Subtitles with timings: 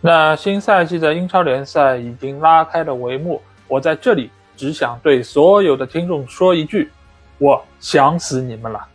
[0.00, 6.90] 那新赛季的英超联赛已经拉开了帷幕，我在这里只想对所有的听众说一句：
[7.38, 8.86] 我想死你们了。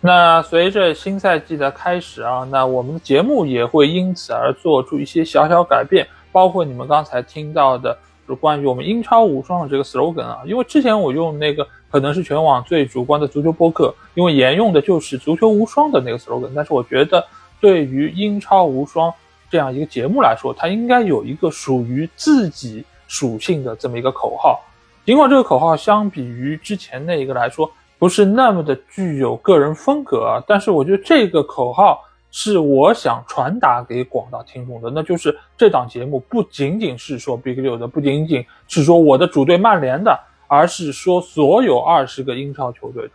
[0.00, 7.96] 那随着新赛季的开始啊，那我们的节目也会因此而做出一些小小改变，包括你们刚才听到的，
[8.26, 11.66] 就关于我们英超无双的这个 slogan 啊，因为之前我用那个。
[11.92, 16.48] 可能是全网最主观的足球播客，因为沿用的就是“足球无双”的那个 slogan。
[16.54, 17.26] 但是我觉得，
[17.60, 19.12] 对于英超无双
[19.50, 24.60] 这样一个节目来说，它应该有一个属于自己属性的这么一个口号。
[25.04, 40.18] 尽管这个口号相比于之前那一个来说，不是那么的具有个人风格啊，但是我觉得这个口号是我想传达给广大听众的，那就是这档节目不仅仅是说 Big 六的，不仅仅是说我的主队曼联的。
[40.52, 43.12] 而是说所有二十个英超球队的，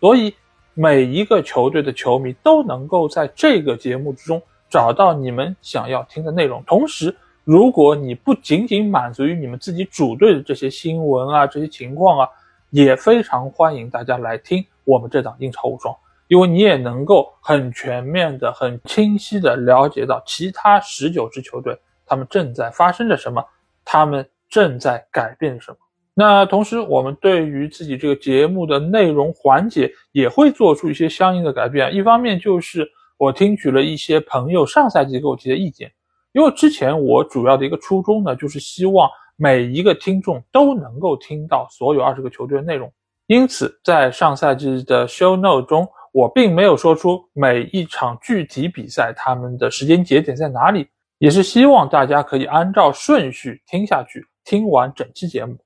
[0.00, 0.34] 所以
[0.74, 4.42] 每一个球队的球迷都能够在这个节目之中
[4.76, 6.62] 找到你们想要听的内容。
[6.66, 12.28] 同时，如果你不仅仅满足于你们自己主队的这些新闻啊、这些情况啊，
[12.68, 15.96] 也非常欢迎大家来听我们这档英超无双，
[16.28, 21.74] 因为你也能够很全面的、很清晰的了解到其他十九支球队
[22.04, 23.42] 他们正在发生着什么，
[23.82, 25.78] 他们正在改变什么。
[26.12, 31.94] 那同时，我们对于自己这个节目的内容环节也会做出一些相应的改变。
[31.94, 32.86] 一方面就是
[33.18, 35.90] 我听取了一些朋友上赛季给我提的意见，
[36.32, 42.92] 因为之前我主要的一个初衷呢，就是希望每一个听众都能够听到所有二十个球队的内容。
[43.26, 50.86] 因此，在上赛季的 show note 中，我并没有说出每一场具体比赛他们的时间节点在哪里，
[51.18, 55.56] 也是希望大家可以按照顺序听下去，听完整期节目。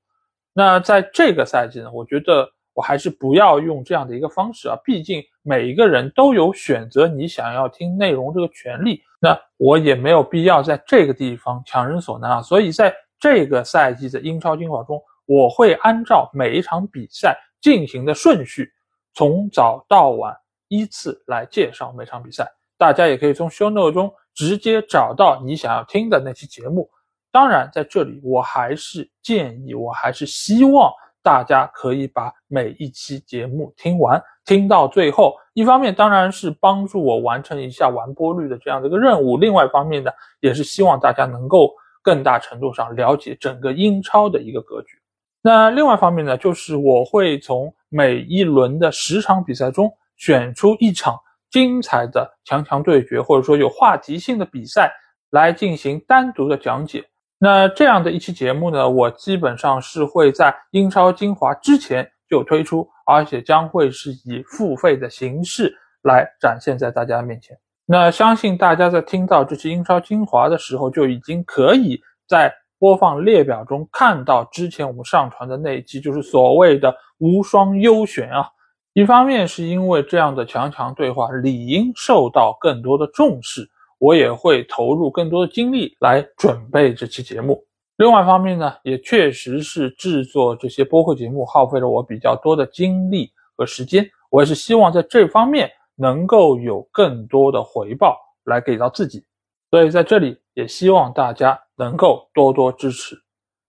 [0.53, 12.41] 那在这个赛季呢，我觉得我还是不要用这样的一个方式啊，毕竟每一个人都有选择你想要听内容这个权利，那我也没有必要在这个地方强人所难啊。
[12.41, 18.71] 所以在这个赛季的英超精华中，我会按照每一场比赛进行的顺序，
[19.13, 20.35] 从早到晚
[20.67, 22.47] 依次来介绍每场比赛。
[22.77, 26.89] 大家也可以从 show note 中直接找到你想要听的那期节目。
[27.31, 30.91] 当然，在这里我还是建议，我还是希望
[31.23, 35.35] 大家可以把每一期节目听完，听到最后。
[35.53, 40.09] 一方面当然是帮助我完成一下完播率的这样的一个任务，另外一方面呢，
[40.39, 44.97] 也是希望大家能够更大程度上了解整个英超的一个格局。
[45.41, 54.89] 那另外一方面呢，就是我会从每一轮的十场比赛中选出一场精彩的强强对决，或者说有话题性的比赛
[55.31, 57.03] 来进行单独的讲解。
[57.43, 67.57] 那这样的一期节目呢，我基本上是会在英超精华之前就推出，而且将会是以付费的形式来展现在大家面前。
[67.87, 78.45] 那相信大家在听到这期英超精华的时候，就已经可以在播放列表中看到之前我们上传的那一期，就是所谓的无双优选啊。
[78.93, 83.67] 一方面是因为这样的强强对话理应受到更多的重视。
[84.01, 87.63] 我也会投入更多的精力来准备这期节目。
[87.97, 94.09] 另外一方面呢，也确实是制作这些播客节目耗费了我比较多的精力和时间。
[94.31, 99.23] 我也是希望在这方面能够有更多的回报来给到自己。
[99.69, 103.15] 所以在这里也希望大家能够多多支持。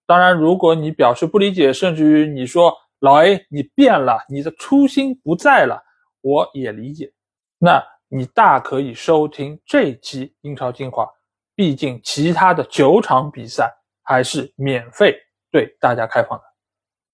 [0.06, 5.82] 当然，如果你表示不理解，甚至于你说老 A 你变了，你的初心不在了，
[6.22, 7.12] 我也理解。
[7.58, 7.91] 那。
[8.14, 11.08] 你大可以收听这期英超精华，
[11.54, 13.72] 毕竟其他的九场比赛
[14.02, 15.16] 还是免费
[15.50, 16.44] 对大家开放的。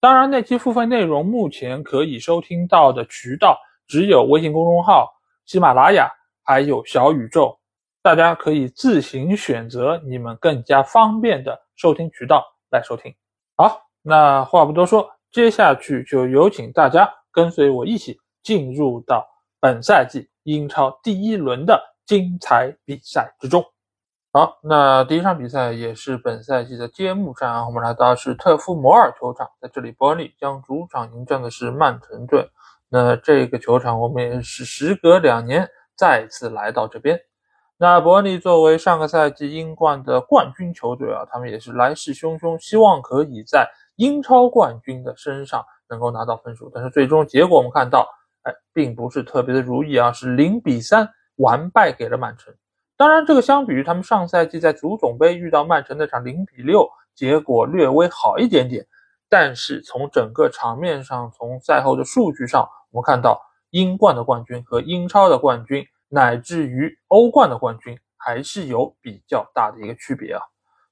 [0.01, 3.57] 当然，那期付费内容目前可以收听到的渠道
[3.87, 5.09] 只有微信公众号、
[5.45, 6.11] 喜马拉雅
[6.43, 7.57] 还有小宇宙，
[8.01, 13.15] 大家可以自行选择你们更加方便的收听渠道来收听。
[13.55, 19.25] 好，那话不多说，接下去就有请大家跟随我一起进入到
[19.61, 20.28] 本赛季。
[20.43, 23.63] 英超第一轮的精彩比赛之中，
[24.31, 32.49] 好，那第一场比赛也是本赛季的揭幕战啊，我们来到是特夫摩尔球场，在这里伯恩利将主场迎战的是曼城队。
[32.89, 37.19] 那这个球场我们也是时隔两年再次来到这边。
[37.77, 46.71] 那伯恩利作为上个赛季英冠的冠军球队啊，他们也是来势汹汹，希望可以在英超冠军的身上能够拿到分数。
[46.73, 48.07] 但是最终结果我们看到，
[48.43, 52.53] 哎，并不是特别的如意啊，是零比三完败给了曼城。
[52.97, 58.85] 当然，这个相比于他们上赛季在足总杯遇到曼城那场零比六，结果略微好一点点。
[59.29, 65.85] 但是从整个场面上，从赛后的数据上，我们看到英冠的冠军和英超的冠军。
[66.11, 70.41] 乃至于欧冠的冠军还是有比较大的一个区别啊，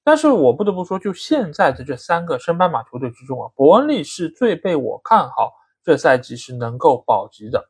[0.03, 5.51] 但是我不得不说，就现在的这三个升班马球队之中啊，伯恩利是最被我看好，
[5.87, 7.65] 这赛季是能够保级的。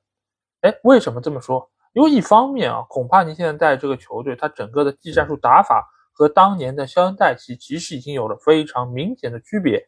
[0.61, 1.69] 哎，为什么这么说？
[1.93, 9.79] 因为一方面啊，恐怕你现在带这个球队，他整个的技战术打法和当年的肖恩戴奇其实已经有了非常明显的区别。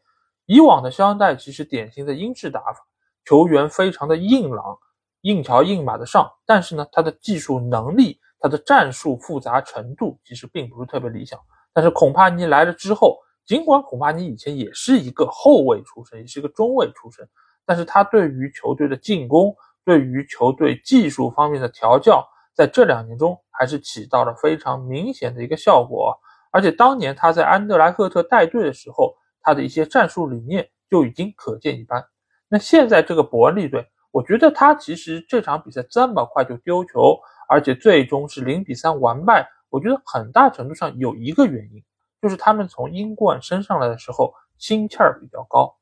[0.46, 2.86] 以往的肖恩戴奇是典型的英式打法，
[3.26, 4.78] 球员非常的硬朗。
[5.22, 11.40] 硬桥硬马的上，但是呢，他的技术能力、他的战术复杂程度其实并不是特别理想。
[11.74, 17.28] 但是孔帕尼来了之后，尽管孔帕尼以前也是一个后卫出身，也是一个中卫出身，
[17.70, 19.56] 但是他对于球队的进攻、
[19.86, 26.18] 对于球队技术方面的调教，在这两年中还是起到了非常明显的一个效果。
[26.50, 29.14] 而且当年他在安德莱赫特带队的时候，
[29.44, 32.04] 他的一些战术理念就已经可见一斑。
[32.48, 33.88] 那现在这个伯恩利队。
[34.12, 37.16] 我觉得他其实这场比赛这么快就丢球，
[37.48, 39.48] 而且最终是零比三完败。
[39.70, 41.84] 我觉得很大程度上有一个原因，
[42.20, 45.78] 就是他们从英冠升上来的时候心气儿比较高。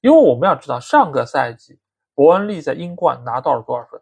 [0.00, 1.78] 因为我们要知道，上个赛季
[2.14, 4.00] 伯恩利在英冠拿到了多少分？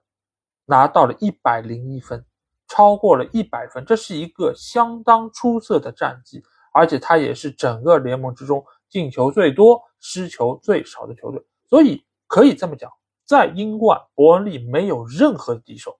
[0.66, 2.24] 拿到了一百零一分，
[2.66, 6.42] 超过了一百分，这是一个相当出色的战绩。
[6.72, 11.42] 而且他也是整个联盟之中进球最多、失球最少的球队。
[11.70, 12.90] 所以可以这么讲。
[13.24, 15.98] 在英冠，伯恩利没有任何敌手。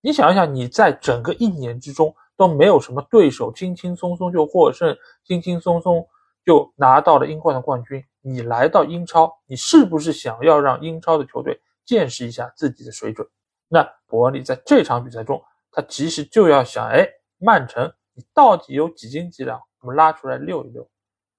[0.00, 6.06] 你想一想，你在整个一年之中都没有什么对手，轻轻松松就获胜，轻轻松松
[6.44, 8.04] 就拿到了英冠的冠军。
[8.20, 13.26] 你来到英超，你是不是想要让英超的球队见识一下自己的水准？
[13.68, 17.06] 那伯恩利在这场比赛中，他其实就要想：哎，
[17.38, 19.60] 曼城，你到底有几斤几两？
[19.80, 20.88] 我们拉出来溜一溜。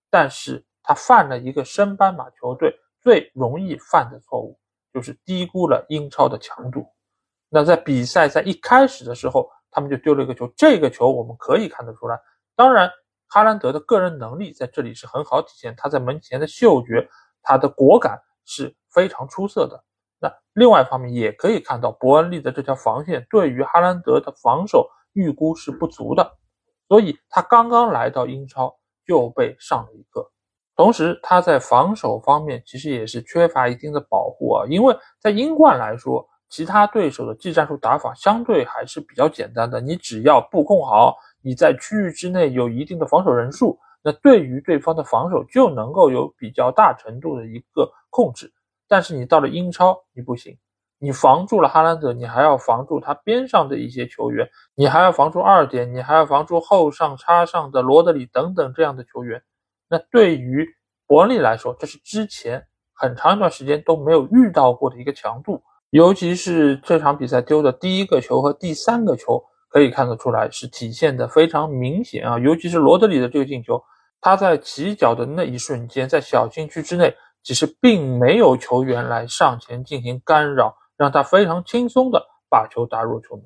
[0.09, 4.59] 但是他犯了一个升班马球队最容易犯的错误。
[4.93, 6.87] 就是低估了英超的强度。
[7.49, 10.47] 那在比赛在一开始的时候，他们就丢了一个球。
[10.55, 12.17] 这个球我们可以看得出来，
[12.55, 12.89] 当然
[13.27, 17.10] 哈兰德的个人能力在这里是很好体现，他在门前的嗅觉，
[17.42, 19.83] 他的果敢是非常出色的。
[20.19, 26.38] 那另外一方面也可以看到，伯恩利的这条防线对于哈兰德的防守预估是不足的，
[26.88, 30.31] 所以他刚刚来到英超就被上了一课。
[30.75, 39.80] 同时，他在防守方面其实也是缺乏一定的保护啊，因为在英冠来说，其他对手的技战术打法相对还是比较简单的。
[39.80, 48.51] 你只要布控好，你在区域之内有一定的防守人数，那对于对方的防守就能够有比较大程度的一个控制。
[48.88, 50.57] 但是你到了英超，你不行，
[50.97, 59.43] 你防住了哈兰德，你还要防住他边上的一些球员，你还要防住二点，你还要防住后上插上的罗德里等等这样的球员。
[59.88, 60.67] 那对于
[61.05, 69.43] 伯恩利来说，这是之前很长一段时间都没有遇到过的一个强度，尤其是这场比赛丢的第一个球和第三个球，
[69.75, 72.39] 可以看得出来是体现的非常明显啊。
[72.39, 73.84] 尤其是罗德里的这个进球，
[74.22, 77.13] 他在起脚的那一瞬间，在小禁区之内，
[77.44, 83.44] 其实并没有球员来上前进行干扰，让他非常轻松的把球打入球门。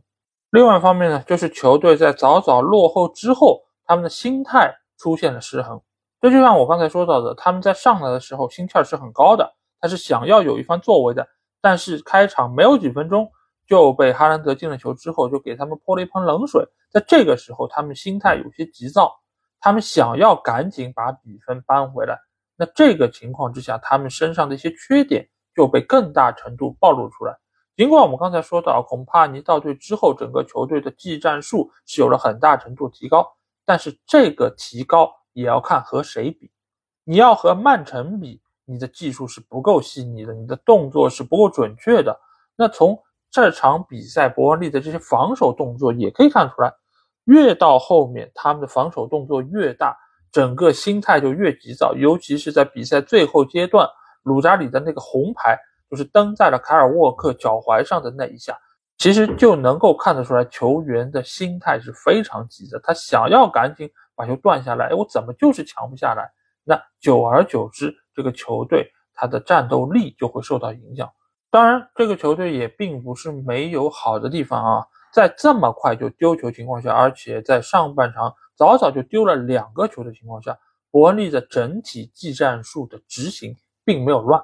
[0.52, 5.82] 另外一方面呢，就是球队在早早落后之后，他们的心态出现了失衡。
[6.22, 11.28] 这就像我刚才说到的，他们在上来的时候心气儿是很高的，他是想要有一番作为的。
[11.60, 13.28] 但是开场没有几分钟
[13.70, 16.68] 就被哈兰德进了球之后，就给他们泼了一盆冷水。
[16.90, 19.16] 在这个时候，他们心态有些急躁，
[19.62, 22.18] 他们想要赶紧把比分扳回来。
[22.58, 27.38] 那这个情况之下，他们身上的一些缺点就被更大程度暴露出来。
[27.78, 33.26] 尽管我们刚才说到，恐怕尼到队之后，整个球队的技战术是有了很大程度提高，
[33.64, 35.14] 但是这个提高。
[35.34, 36.52] 也要看和谁比，
[37.06, 42.20] 你要和曼城比，你的技术是不够细腻的，你的动作是不够准确的。
[42.58, 46.74] 那从这场比赛伯恩利的这些防守动作也可以看出来，
[47.26, 49.98] 越到后面他们的防守动作越大，
[50.32, 51.94] 整个心态就越急躁。
[51.96, 53.88] 尤其是在比赛最后阶段，
[54.24, 55.58] 鲁扎里的那个红牌
[55.90, 58.58] 就是蹬在了凯尔沃克脚踝上的那一下，
[58.98, 63.90] 其实就能够看得出来球员的心态是非常急的，他想要赶紧。
[64.16, 66.30] 把球断下来，哎，我怎么就是抢不下来？
[66.66, 71.10] 那久而久之，这个球队他的战斗力就会受到影响。
[71.52, 74.86] 当然，这个球队也并不是没有好的地方啊。
[75.12, 80.56] 在这么快就丢球情况下，而且在上半场早早就丢了两个球的情况下，
[80.92, 84.44] 伯恩利的整体技战术的执行并没有乱，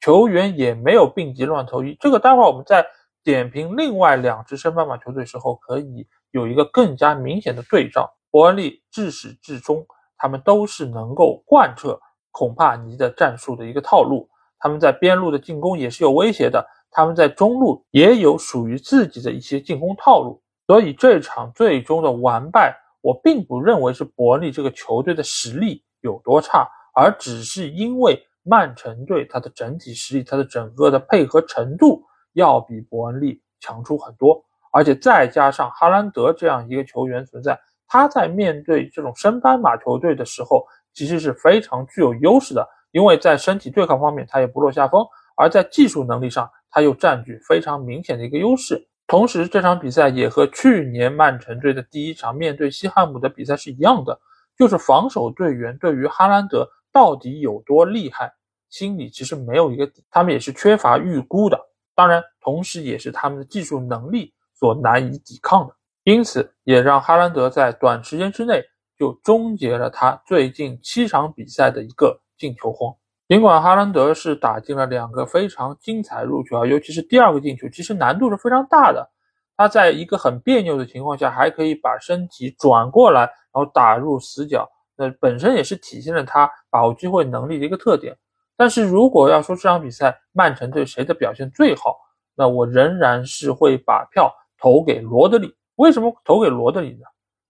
[0.00, 1.96] 球员也没有病急乱投医。
[1.98, 2.84] 这个待会儿我们在
[3.22, 8.14] 点评另外两支升班马球队时候，可以有一个更加明显的对照。
[8.30, 9.86] 伯恩利至始至终，
[10.18, 11.98] 他们都是能够贯彻
[12.30, 14.28] 孔帕尼的战术的一个套路。
[14.64, 16.66] 他们在边路的进攻也是有威胁的。
[16.90, 32.02] 他们在中路也有属于自己的一些进攻套路，所以这场最终的完败，我并不认为是伯恩利这个球队的实力有多差，而只是因为曼城队它的整体实力、它的整个的配合程度
[32.32, 34.42] 要比伯恩利强出很多，
[34.72, 45.04] 而且再加上哈兰德这样一个球员存在，他在面对这种升班马球队的时候，其实是非常具有优势的，因为在身体对抗方面他也不落下风，
[45.36, 46.48] 而在技术能力上。
[46.76, 54.18] 他又占据非常明显的一个优势，同时这场比赛也和去年曼城队的第一场面对西汉姆的比赛是一样的，
[54.58, 58.32] 就是防守队员对于哈兰德到底有多厉害，
[58.70, 61.56] 心里其实没有一个底，他们也是缺乏预估的。
[61.94, 65.72] 当然，同时也是他们的技术能力所难以抵抗的，
[66.02, 68.64] 因此也让哈兰德在短时间之内
[68.98, 72.94] 就终结了他最近七场比赛的一个进球荒。
[73.26, 79.10] 尽管哈兰德是打进了两个非常精彩入球啊，尤其是第二个进球，其实难度是非常大的。
[79.56, 88.14] 他在一个很别扭的情况下，还可以把身体转过来，然后打入死角，那本身也是体现了他把握机会能力的一个特点。
[88.58, 91.96] 但是如果要说这场比赛曼城队谁的表现最好，
[92.36, 95.56] 那我仍然是会把票投给罗德里。
[95.76, 97.06] 为什么投给罗德里呢？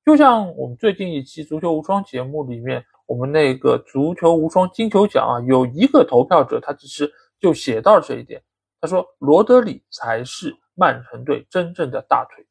[0.06, 2.84] 就像我们最近一期足球无双节目里面。
[3.06, 8.42] 我们那个足球无双金球奖啊，有一个投票者，他其实就写到了这一点。
[8.80, 12.46] 他说罗德里才是曼城队真正的大腿，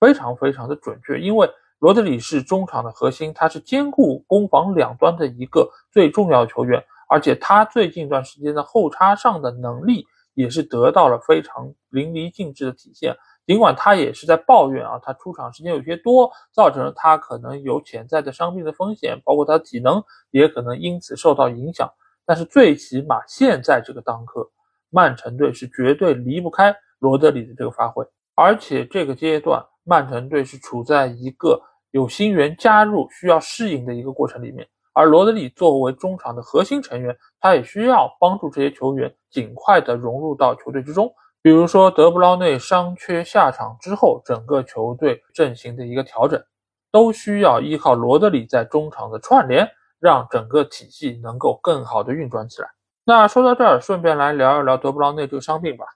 [0.00, 1.18] 非常非常的准确。
[1.18, 1.48] 因为
[1.78, 13.16] 罗德里是中场的核心，他是兼顾攻防两端的一个最重要球员，而且他最近一段时间的后插上的能力也是得到了非常淋漓尽致的体现。
[13.46, 21.88] 尽管他也是在抱怨啊，他出场时间有些多，造成了他可能有潜在的伤病的风险，包括他体能也可能因此受到影响。
[22.24, 24.50] 但是最起码现在这个当刻，
[24.90, 31.60] 曼城队是绝对离不开罗德里的这个发挥，而且这个阶段曼城队是处在一个
[31.92, 41.14] 有新援加入需要适应的一个过程里面，而罗德里作为中场的核心成员，他也需要帮助这些球员尽快的融入到球队之中。
[41.46, 46.42] 比如说德布劳内伤缺下场之后，整个球队阵型的一个调整，
[46.90, 49.64] 都需要依靠罗德里在中场的串联，
[50.00, 52.68] 让整个体系能够更好的运转起来。
[53.04, 55.86] 那说到这儿，顺便来聊一聊德布劳内这个伤病吧。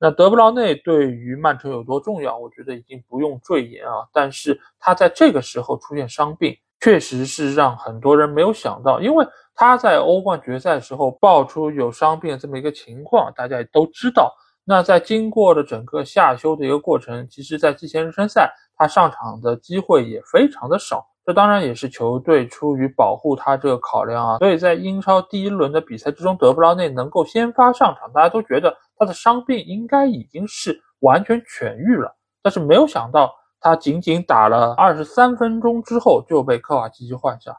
[0.00, 4.08] 那德布劳内对于曼城有多重要，我觉得已经不用赘言啊。
[4.12, 14.34] 但是他在这个时候出现伤病，确实是让很多人没有想到，因为他在欧冠决赛时候爆出有伤病这么一个情况，大家也都知道。
[14.68, 24.38] 那在经过了整个夏休的一个过程，其实，在季前热身赛他上场的机会也非常的少，这当然也是球队出于保护他这个考量啊。
[24.38, 32.16] 所以在英超第一轮的比赛之中，德布劳内能够先发上场，大家都觉得他的伤病应该已经是完全痊愈了。
[32.42, 37.56] 但是没有想到，他仅仅打了二十三分钟之后就被科瓦基奇换下，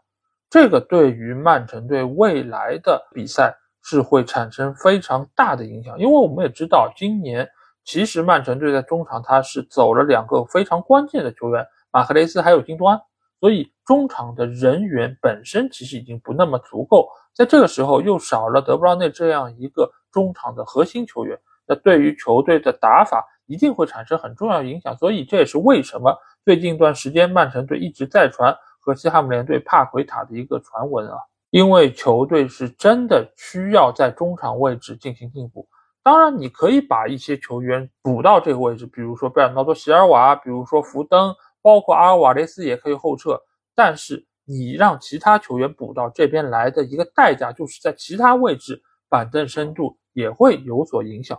[0.50, 3.56] 这个对于曼城队未来的比赛。
[3.90, 7.48] 是会产生非常大的影响，因为我们也知道，今年
[7.86, 13.00] 其实曼城队在中场他是走了两个非常关键的球员，马克雷斯还有金多安，
[13.40, 26.14] 所以中场的人员本身其实已经不那么足够，在这个时候又少了德布劳内这样一个中场的核心球员，那对于球队的打法一定会产生很重要影响，所以这也是为什么
[26.44, 31.16] 最近一段时间曼城队一直在传和西汉姆联队帕奎塔的一个传闻啊。
[31.50, 35.68] 因为球队是真的需要在中场位置进行进步，
[36.04, 43.42] 当然你可以把一些球员补到这个位置，比如说贝尔纳多·席尔瓦，比如说福登，包括阿尔瓦雷斯也可以后撤。
[43.76, 51.38] 但是你让其他球员补到这边来的一个代价，就是在其他位置板凳深度也会有所影响。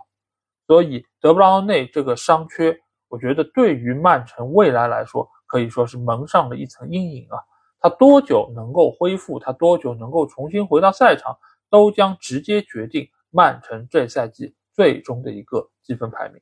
[0.67, 7.37] 所以德布劳内这个伤缺，我觉得对于曼城未来来说，可以说是蒙上了一层阴影啊。
[7.79, 9.39] 他多久能够恢复？
[9.39, 11.37] 他多久能够重新回到赛场，
[11.69, 16.41] 都将直接决定曼城这赛季最终的一个积分排名。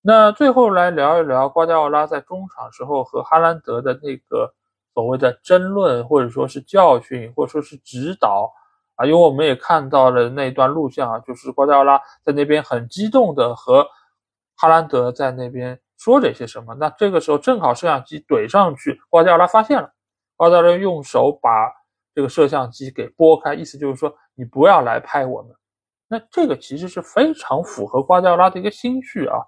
[0.00, 4.54] 那最后来聊一聊瓜迪奥拉在中场时候和哈兰德的那个
[4.94, 8.52] 所谓的争论，或者说是教训，或者说是指导
[8.94, 13.86] 啊，因为我们也看到了那段录像啊，就是瓜迪奥拉在那边很激动的和
[14.54, 16.72] 哈兰德在那边说着些什么。
[16.76, 19.92] 那这个时候正好摄像机怼上去，瓜迪奥拉发现了，
[20.36, 21.72] 瓜迪奥拉用手把
[22.14, 25.54] 这个摄像机给拨开，意思就是说你不要来拍我们。
[26.08, 29.38] 那这个其实是非常符合瓜迪奥拉的一个心绪啊，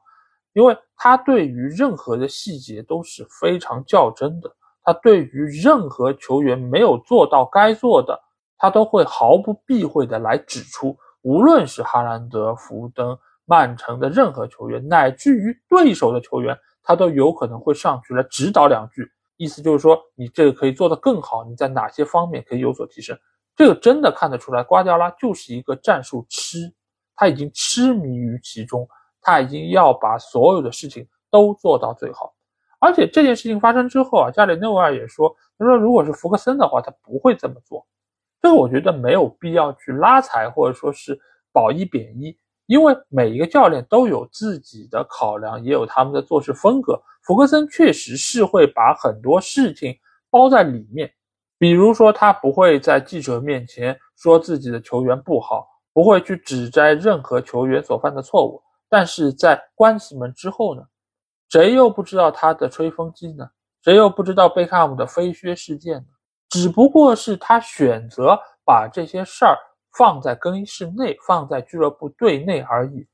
[0.55, 4.51] 因为他对于任何的细节都是非常较真的，
[4.83, 8.19] 他对于任何球员没有做到该做的，
[8.57, 23.19] 他都会毫不避讳的来指出，无论是哈兰德、福登、曼城的任何球员，乃至于对手的球员，他都有可能会上去来指导两句，意思就是说你这个可以做得更好，你在哪些方面可以有所提升。
[23.57, 26.73] 这个真的看得出来，瓜迪奥拉就是一个战术痴，
[27.17, 28.87] 他已经痴迷于其中，
[29.23, 32.35] 他已经要把所有的事情都做到最好。
[32.81, 37.87] 而且这件事情发生之后啊，加里内维尔也说，他说如果是福克森的话，他不会这么做。
[38.41, 41.19] 这个我觉得没有必要去拉踩或者说是
[41.53, 42.39] 褒一贬一，
[42.69, 47.01] 因为每一个教练都有自己的考量，也有他们的做事风格。
[47.23, 49.99] 福克森确实是会把很多事情
[50.29, 51.11] 包在里面。
[51.57, 58.63] 比如说，他不会在记者面前说自己的球员不好，不会去指摘任何球员所犯的错误。
[58.87, 60.83] 但是在关起门之后呢，
[61.49, 63.49] 谁又不知道他的吹风机呢？
[63.83, 66.05] 谁又不知道贝克汉姆的飞靴事件呢？
[66.51, 69.57] 只不过是他选择把这些事儿
[69.99, 73.05] 放在更衣室内，放在俱乐部队内而已。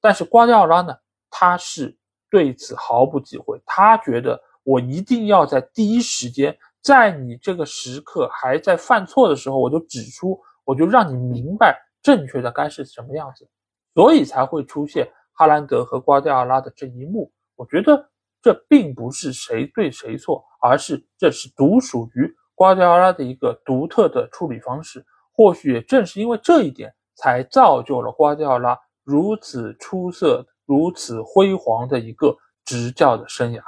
[0.00, 0.96] 但是瓜迪奥拉呢，
[1.28, 1.98] 他是
[2.30, 6.56] 对此毫不忌讳，他觉得我一定要在第一时间。
[6.80, 13.46] 在你这个时刻还在犯错的时候，我就指出，我就让你明白正确的该是什么样子，
[13.94, 17.32] 所以才会出现哈兰德和瓜迪奥拉的这一幕。
[17.56, 18.08] 我觉得
[18.40, 25.04] 这并不是谁对谁错，而是这是独属于瓜迪奥拉的一个独特的处理方式。
[25.38, 33.60] 或许也正是因为这一点，才造就了瓜迪奥拉如此出色、如此辉煌的一个执教的生涯。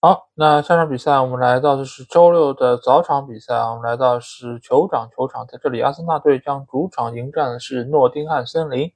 [0.00, 8.90] 好，那下场比赛我们来到的是周六的早场比赛啊，我们来到是酋长球场，在这里，阿森纳队将主场迎战的是诺丁汉森林。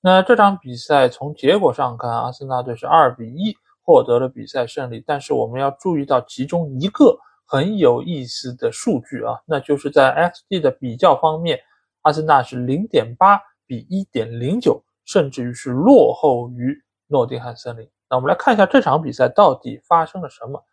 [0.00, 5.00] 那这场比赛从结果上看，阿森纳队是二比一获得了比赛胜利。
[5.06, 7.16] 但是我们要注意到其中一个
[7.52, 11.58] 很有意思的数据啊，那就是在 xG 的比较方面，
[12.02, 17.90] 阿森纳是零点八比一点零九，甚至于是落后于诺丁汉森林。
[18.08, 20.64] 那我们来看一下这场比赛到底发生了什么。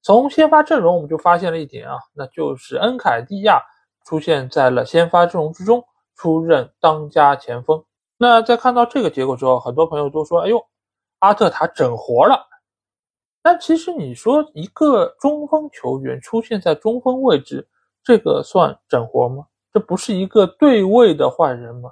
[0.00, 3.60] 从先发阵容我们就发现了一点啊，那就是恩凯蒂亚
[4.06, 5.84] 出现在了先发阵容之中，
[6.16, 7.84] 出任当家前锋。
[8.16, 10.64] 那在看到这个结果之后，很多朋友都说：“哎呦，
[11.18, 12.48] 阿特塔整活了。”
[13.42, 17.68] 但其实你说一个中锋球员出现在中锋位置，
[18.04, 19.46] 这个算整活吗？
[19.72, 21.90] 这不是一个对位的换人吗？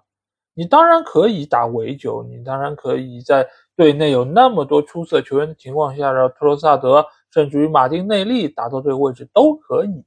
[0.54, 3.48] 你当然可以打围九，你当然可以在。
[3.76, 10.04] 队内有那么多出色球员的情况下，让特罗萨德甚至于马丁内利打到这个位置都可以。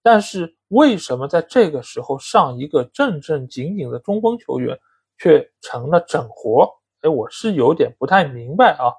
[0.00, 4.78] 但是为什么在这个时候上一个正正经经的中锋球员
[5.18, 6.70] 却成了整活？
[7.00, 8.94] 哎，我是有点不太明白啊。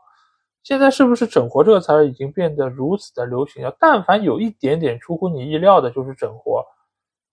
[0.64, 3.76] 现在是不是整活这个词儿已经变得如此的流行了？
[3.80, 6.66] 但凡有一点点出乎你意料的，就是整活。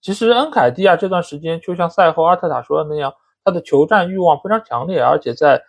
[0.01, 3.13] 其实恩凯蒂亚这段时间就像赛后阿特塔说的那样，
[3.43, 5.61] 他的求战欲望非常强烈，而且在。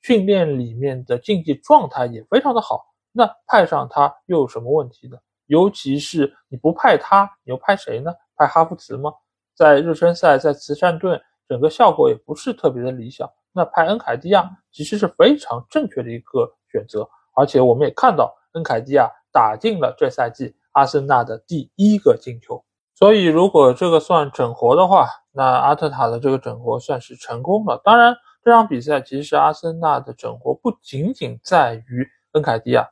[0.00, 5.18] 训练里面的竞技状态也非常的好，那派上他又有什么问题呢？
[5.46, 8.12] 尤其是你不派他，你又派谁呢？
[8.36, 9.12] 派哈弗茨吗？
[9.56, 13.28] 在热身赛，在慈善顿，整个效果也不是特别的理想。
[13.52, 22.64] 那派恩凯蒂亚其实是非常正确的一个选择，而且我们也看到恩凯蒂亚打进了这赛季阿森纳的第一个进球。
[22.94, 27.80] 所以如果这个算整活的话，那阿特塔的这个整活算是成功了。
[27.82, 28.16] 当然。
[28.44, 32.88] 这场比赛其实阿森纳的整活不仅仅在于恩凯迪亚，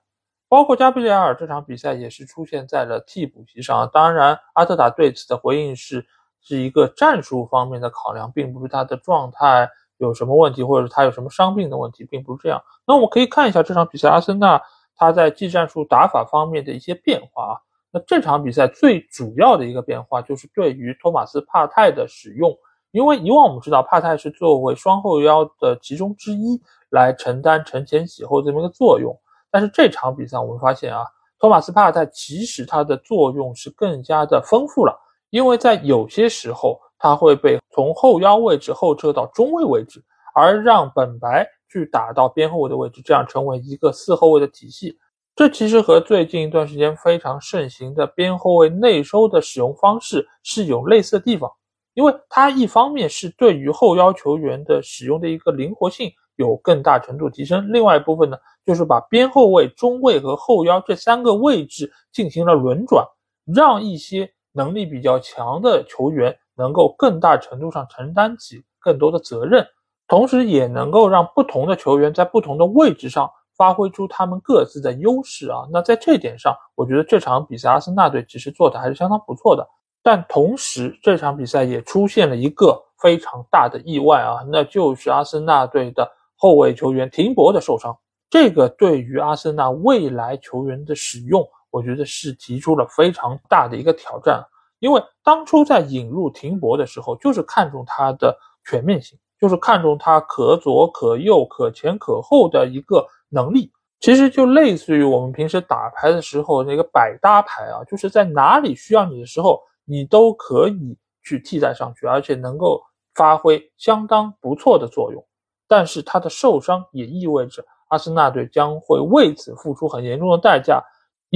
[0.48, 3.88] 包括加布里埃尔这场比赛也是出现在了替补席上。
[3.90, 6.04] 当然，阿特塔对此的回应是
[6.42, 12.62] 是一个战术方面的考量，并不是他的状态有什么问题，或者是他有什么伤病的问题，并不是这样。
[12.86, 14.60] 那我们可以看一下这场比赛阿森纳
[14.96, 17.54] 他在技战术打法方面的一些变化啊。
[17.92, 22.56] 那这场比赛最主要的一个变化就是对于托马斯帕泰的使用。
[22.92, 29.14] 因为以往我们知道帕泰是作为双后腰的其中之一来承担承前启后这么一个作用，
[29.50, 31.04] 但是这场比赛我们发现啊，
[31.38, 40.02] 托马斯帕泰其实他的作用是更加的丰富了，因为在有些时候他会被从后腰位置后撤到中卫位置，
[40.34, 44.96] 而让本白去打到边后卫的位置，这样成为一个四后卫的体系。
[45.34, 51.50] 这其实和最近一段时间非常盛行的边后卫内收的使用方式是有类似的地方。
[51.92, 57.70] 因为它一方面是对于后腰球员的使用的一个灵活性有更大程度提升。
[57.70, 63.06] 另外一部分呢，就是把边后卫、中卫和后腰这三个位置进行了轮转，
[63.44, 69.66] 让一些能力比较强的球员能够更大程度上承担起更多的责任，
[70.08, 75.66] 同时也能够让不同的球员在不同的位置上发挥出他们各自的优势啊。
[75.72, 79.66] 那在这点上，我觉得这场比赛阿森纳队其实做的还是相当不错的。
[80.02, 87.96] 但同时，这场比赛也出现了一个非常大的意外啊，那就是阿森纳队的后卫球员廷博的受伤。
[88.30, 94.44] 这个对于阿森纳未来球员的使用，我觉得是提出了非常大的一个挑战。
[94.78, 103.72] 因为当初在引入停博的时候，就是看中他的全面性，就是看中他可左可右、可前可后的一个能力。
[104.00, 109.62] 其实就类似于我们平时打牌的时候那个百搭牌啊，就是在哪里需要你的时候。
[109.88, 112.82] 你都可以去替代上去，而且能够
[113.14, 115.24] 发挥相当不错的作用。
[115.68, 120.82] 但是他的受伤也意味着阿森纳队将会为此付出很严重的代价，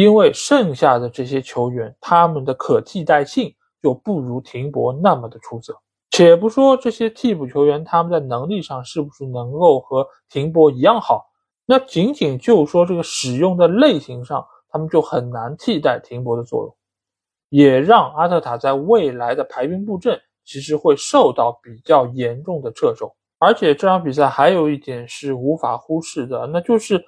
[0.01, 5.79] 因为剩下的这些球员他们的可替代性就不如停博那么的出色。
[6.11, 11.27] 且不说这些替补球员他们在能力上是不是能够和停博一样好，
[11.67, 16.75] 那仅仅就说这个使用的类型上，他们就很难替代停博的作用。
[17.51, 27.05] 也让阿特塔在未来的排兵布阵其实会受到比较严重的掣肘，而且这场比赛还有一点是无法忽视的，那就是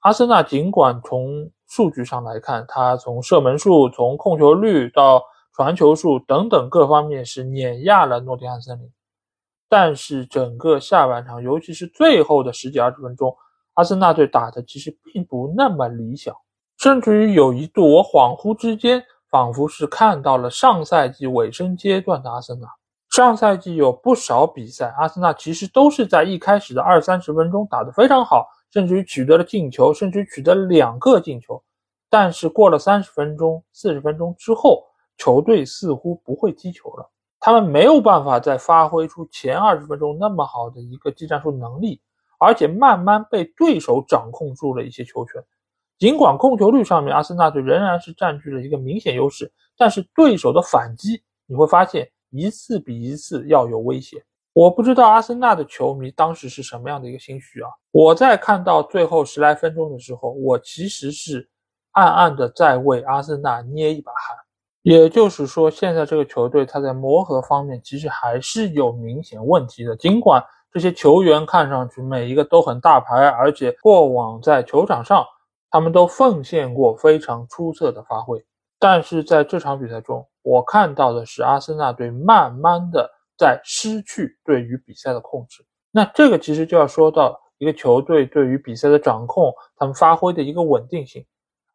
[0.00, 5.22] 阿森纳尽管从数据上来看，他从射门数、从控球率到
[5.54, 8.92] 传球数等等各方面是碾压了诺丁汉森林，
[9.68, 13.34] 但是整个下半场，尤其是最后的十几二十分钟，
[13.74, 16.34] 阿森纳队打的其实并不那么理想，
[16.76, 19.02] 甚至于有一度我恍惚之间。
[19.30, 22.66] 仿佛是看到了上赛季尾声阶段的阿森纳。
[23.10, 31.62] 上赛季有不少比赛，阿森纳其实都是在一开始的二三十分钟打得非常好，甚至于取得了进球，甚至于取得两个进球。
[32.08, 34.84] 但是过了三十分钟、四十分钟之后，
[35.16, 42.00] 球队似乎不会踢球了，他们没有办法再发挥出前二十分钟那么好的一个技战术能力，
[42.38, 45.40] 而且慢慢被对手掌控住了一些球权。
[45.98, 54.24] 尽管控球率上面，阿森纳队仍然是占据了一个明显优势，但是对手的反击你会发现一次比一次要有威胁。
[54.52, 57.70] 我不知道阿森纳的球迷当时是什么样的一个心绪啊！
[57.92, 61.48] 我在看到最后十来分钟的时候，我其实是
[61.92, 64.36] 暗暗的在为阿森纳捏一把汗。
[64.82, 69.96] 也就是说，现在这个球队他在磨合方面其实还是有明显问题的。
[69.96, 75.24] 尽管这些球员看上去每一个都很大牌，而且过往在球场上。
[75.72, 78.44] 他们都奉献过非常出色的发挥，
[78.80, 83.08] 但是在这场比赛中，我看到的是阿森纳队慢慢的
[83.40, 85.64] 在失去对于比赛的控制。
[85.90, 91.24] 那这个其实就要说到一个球队对于比赛的掌控，他们发挥的一个稳定性。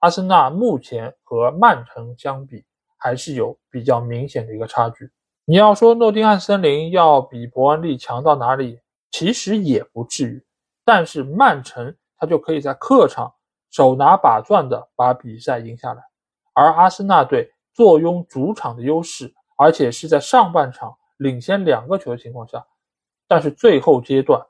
[0.01, 2.63] 阿森纳目前和曼城相比，
[2.97, 5.09] 还是有比较明显的一个差距。
[5.45, 10.45] 你要说诺丁汉森林要比伯恩利强到哪里，其实也不至于。
[10.83, 13.33] 但是曼城他就可以在客场。
[13.71, 16.01] 手拿把攥的把比赛赢下来，
[16.53, 22.65] 而阿森纳队坐拥主场的优势，而且是在上半场领先两个球的情况下，
[23.27, 24.41] 但是最后阶段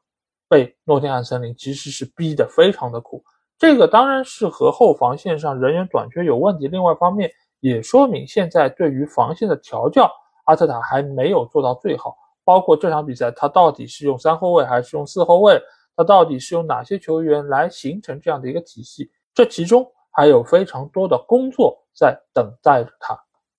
[0.47, 3.23] 被诺丁汉森林其实是逼得非常的苦。
[3.57, 10.11] 这个当然是和后防线上人员短缺有问题，另外一方面也说明现在对于防线的调教，
[10.45, 12.15] 阿特塔还没有做到最好。
[12.43, 15.59] 包括这场比赛，他到底是用三后卫还是用四后卫？
[15.95, 19.09] 他到底是用哪些球员来形成这样的一个体系？
[19.33, 23.17] 这其中还有非常多的工作在等待着他。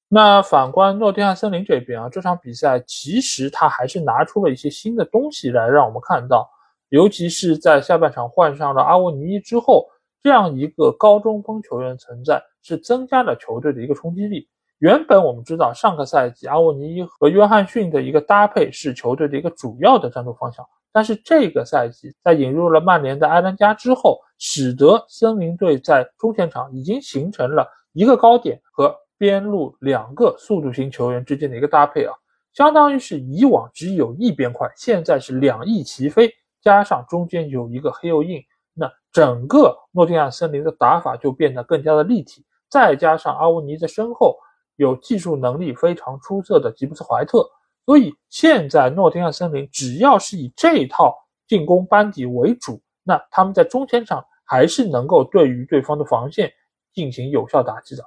[0.08, 6.48] 那反观诺丁汉森林这边啊，这场比赛其实他还是拿出了一些新的东西来让我们看到，
[6.90, 9.88] 尤其是在下半场换上了阿沃尼伊之后，
[10.22, 14.48] 这样一个高中锋球员存在是增加了球队的一个冲击力。
[14.78, 20.64] 原本我们知道上个赛季阿沃尼伊和约翰逊的一个搭配是球队的一个主要的战术方向。
[20.92, 32.12] 但是这个赛季，在引入了曼联的埃兰加之后，使得森林队在中前场已经形成了一个高点和边路两个速度型球员之间的一个搭配啊，
[32.52, 38.42] 相当于是以往只有一边快，现在是两翼齐飞，加上中间有一个黑又硬，
[38.74, 42.44] 那整个诺丁汉森林的打法就变得更加的立体。
[42.68, 44.36] 再加上阿乌尼的身后
[44.74, 47.48] 有技术能力非常出色的吉布斯怀特。
[47.84, 56.52] 所以现在诺丁汉森林只要是以这套进攻班底为主，那他们在中前场还是能够对于对方的防线
[56.92, 58.02] 进行有效打击的。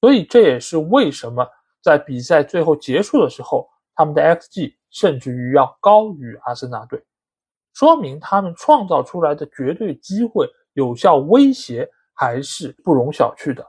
[0.00, 1.46] 所以这也是为什么
[1.82, 7.02] 在比赛最后结束的时候，他们的 xG 甚至于要高于阿森纳队。
[7.74, 13.66] 说明他们创造出来的绝对机会、有效威胁还是不容小觑的。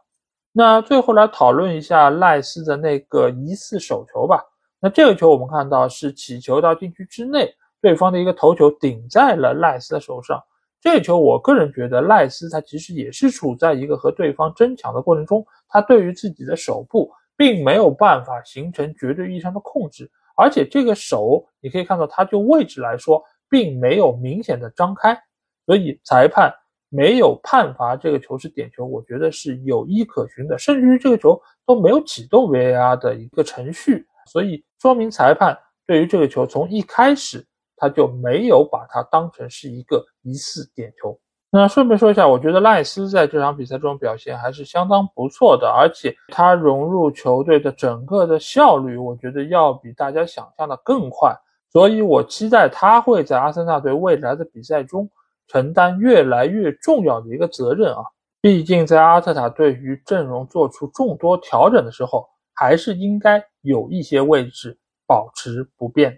[0.53, 4.43] 那最后来讨论一下赖斯的那个疑似手球吧。
[4.79, 10.41] 那这个球我们看到是起球到禁区之内，对方的一个头球顶在了赖斯的手上。
[10.79, 25.17] 这球我个人觉得赖斯他其实也是处在一个和对方争抢的过程中，他对于自己的手部并没有办法形成绝对意义上的控制，而且这个手你可以看到，它就位置来说并没有明显的张开，
[25.65, 26.53] 所以裁判。
[26.89, 41.19] 没有判罚这个球是点球，我觉得是有依可循的，甚至于这个球都没有启动 VAR 的一个程序，所以说明裁判对于这个球从一开始他就没有把它当成是一个疑似点球。
[41.49, 51.35] 那顺便说一下，我觉得赖斯在这场比赛中表现还是相当不错的，而且他融入球队的整个的效率，我觉得要比大家想象的更快，
[51.71, 55.09] 所以我期待他会在阿森纳队未来的比赛中。
[55.49, 58.03] 承担越来越重要的一个责任啊！
[58.41, 66.17] 毕竟在阿特塔对于阵容做出众多调整的时候，还是应该有一些位置保持不变的。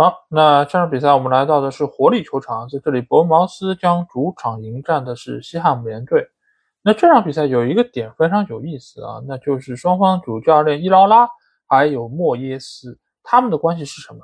[0.00, 6.26] 好，那这场比赛我们来到的是活力球场，在这里伯恩茅斯将主场迎战的是西汉姆联队。
[6.80, 11.28] 那这场比赛有一个点非常有意思啊，那就是双方主教练伊劳拉
[11.66, 14.20] 还有莫耶斯他们的关系是什么？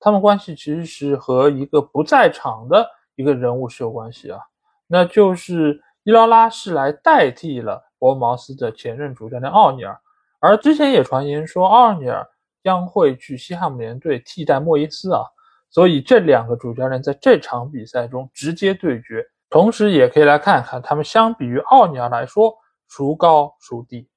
[0.00, 2.86] 他们关系其实是和一个不在场的。
[3.14, 4.38] 一个人物是有关系啊，
[4.86, 9.98] 那就是伊劳拉是来代替了博恩茅斯的前任主教练奥尼尔，
[10.40, 12.28] 而之前也传言说奥尼尔
[12.66, 15.22] 将会去西汉姆联队替代莫耶斯啊，
[15.70, 22.52] 所以这两个主教练在这场比赛中直接对决，同时也可以来看看他们相比于奥尼尔来说
[22.88, 24.08] 孰高孰低。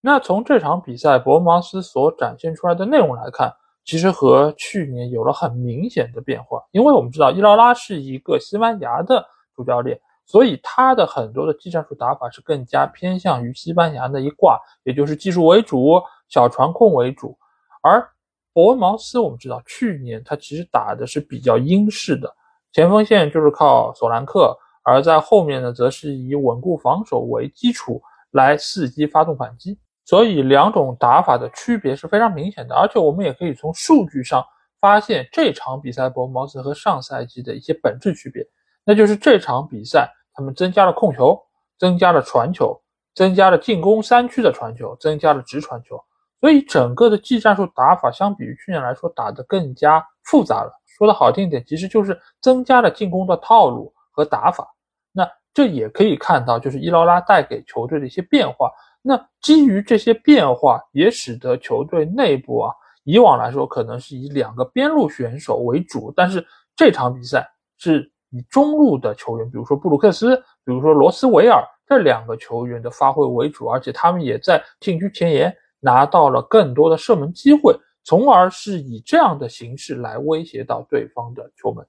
[0.00, 3.52] 那从这场比赛博恩茅斯所展现出来的内容来看。
[3.82, 9.24] 其实和去年有了很明显的变化，因为我们知道伊劳拉是一个西班牙的
[9.56, 17.36] 主教练，所以他的很多的技战术打法是更加偏向于西班牙那一挂，也就是技术为主、小传控为主。
[17.80, 18.06] 而
[18.52, 22.34] 伯恩茅斯，我们知道去年他其实打的是比较英式的，
[22.72, 29.78] 前锋线就是靠索兰克，而在后面呢，则是以稳固防守为基础来伺机发动反击。
[30.04, 34.44] 所以两种打法的区别是非常明显的，而且我们也可以从数据上
[34.80, 38.44] 发现这场比赛伯恩茅斯和上赛季的一些本质区别，
[38.84, 41.40] 那就是这场比赛他们增加了控球，
[41.78, 42.76] 增加了传球，
[43.14, 46.02] 增加了进攻三区的传球，增加了直传球，
[46.40, 50.72] 所以整个的技战术打法相比于去年来说打得更加复杂了。
[50.86, 54.68] 说的好听一点，其实就是增加了进攻的套路和打法。
[55.12, 58.70] 那这也可以看到，就是伊劳拉带给球队的一些变化。
[59.02, 62.74] 那基于这些变化，也使得球队内部啊，
[63.04, 67.48] 以往来说可能是以两个边路选手为主，但是这场比赛
[67.78, 81.84] 是以中路的球员，比如说布鲁克斯，比如说罗斯维尔这两个球员的发挥为主，而且他们也在禁区前沿拿到了更多的射门机会，从而是以这样的形式来威胁到对方的球门。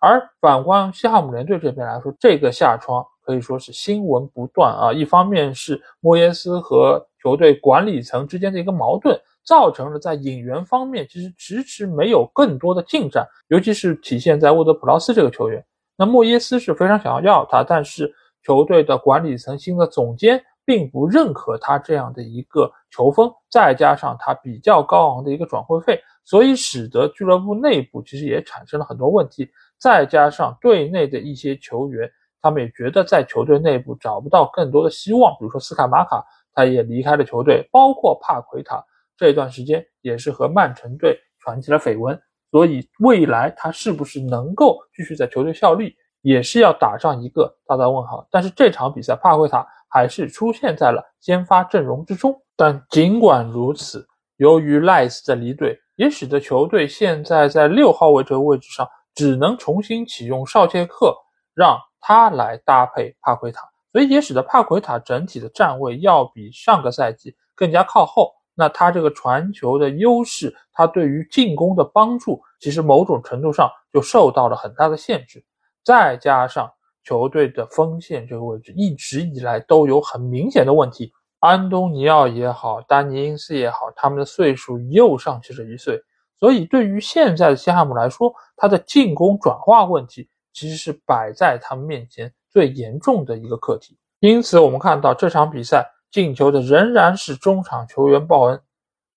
[0.00, 3.06] 而反观西汉姆联队这边来说，这个下窗。
[3.24, 4.92] 可以说是新闻不断啊！
[4.92, 15.64] 一方面是莫耶斯和球队管理层之间的一个矛盾，造成了在引援方面其实迟迟没有更多的进展，尤其是体现在沃德普劳斯这个球员。
[15.96, 32.10] 那莫耶斯是非常想要要他，但是球队的管理层新的总监并不认可他这样的一个球风，再加上他比较高昂的一个转会费，所以使得俱乐部内部其实也产生了很多问题，再加上队内的一些球员。
[32.44, 38.84] 他们也觉得在球队内部找不到更多的希望，比如说斯卡马卡，他也离开了球队，包括帕奎塔
[39.16, 42.20] 这段时间也是和曼城队传起了绯闻，
[42.50, 48.26] 所以未来他是不是能够继续在球队效力，也是要打上一个大大问号。
[48.30, 52.34] 但是这场比赛，帕奎塔还是出现在了先发阵容之中。
[52.56, 54.06] 但尽管如此，
[54.38, 61.14] 由于赖斯的离队，也使得球队现在在六号位这个位置上只能重新启用绍切克，
[61.54, 61.78] 让。
[62.04, 68.32] 他来搭配帕奎塔，所以也使得帕奎塔整体的站位要比上个赛季更加靠后。
[68.56, 75.44] 那他这个传球的优势，他对于进攻的帮助，其实某种程度上就受到了很大的限制。
[75.84, 76.70] 再加上
[77.04, 86.00] 球队的锋线这个位置一直以来都有很明显的问题，安东尼奥也好，丹尼因斯也好，他们的岁数又上去了一岁，
[86.38, 90.28] 所以对于现在的西汉姆来说，他的进攻转化问题。
[90.54, 98.60] 其实是摆在他们面前最严重的一个课题，因此我们看到这场比赛进球的仍然是中场球员鲍恩，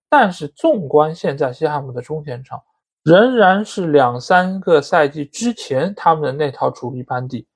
[0.09, 2.61] 但是纵观现在西汉姆的中前场，
[3.05, 7.47] 仍然是两三个赛季之前他们的那套主力班底。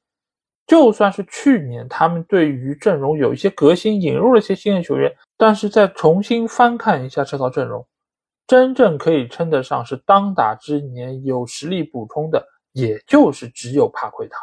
[0.68, 7.84] 就算是去年他们对于阵容有一些革新，引入了一些新的球员，但是再重新翻看一下这套阵容，
[8.46, 14.38] 真正可以称得上是当打之年有实力补充的，也就是只有帕奎塔。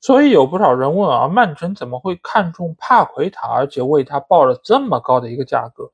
[0.00, 5.90] 所以有不少人问啊，曼城怎么会看中帕奎塔，而且为他报了这么高的一个价格？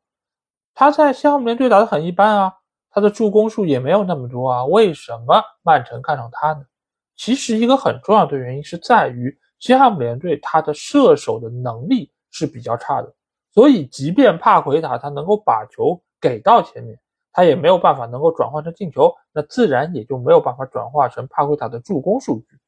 [0.75, 2.53] 他在西汉姆联队打得很一般啊，
[2.95, 6.65] 他的助攻数也没有那么多啊，为什么曼城看上他呢？
[7.17, 9.37] 其实一个很重要的原因是在于。
[9.61, 13.11] 西汉姆联队他的射手的能力是比较差的，
[13.55, 17.01] 所以即便帕奎塔他能够把球给到前面，
[17.33, 22.59] 他也没有办法能够转换成进球，那自然也就没有办法转化成帕奎塔的助攻数据。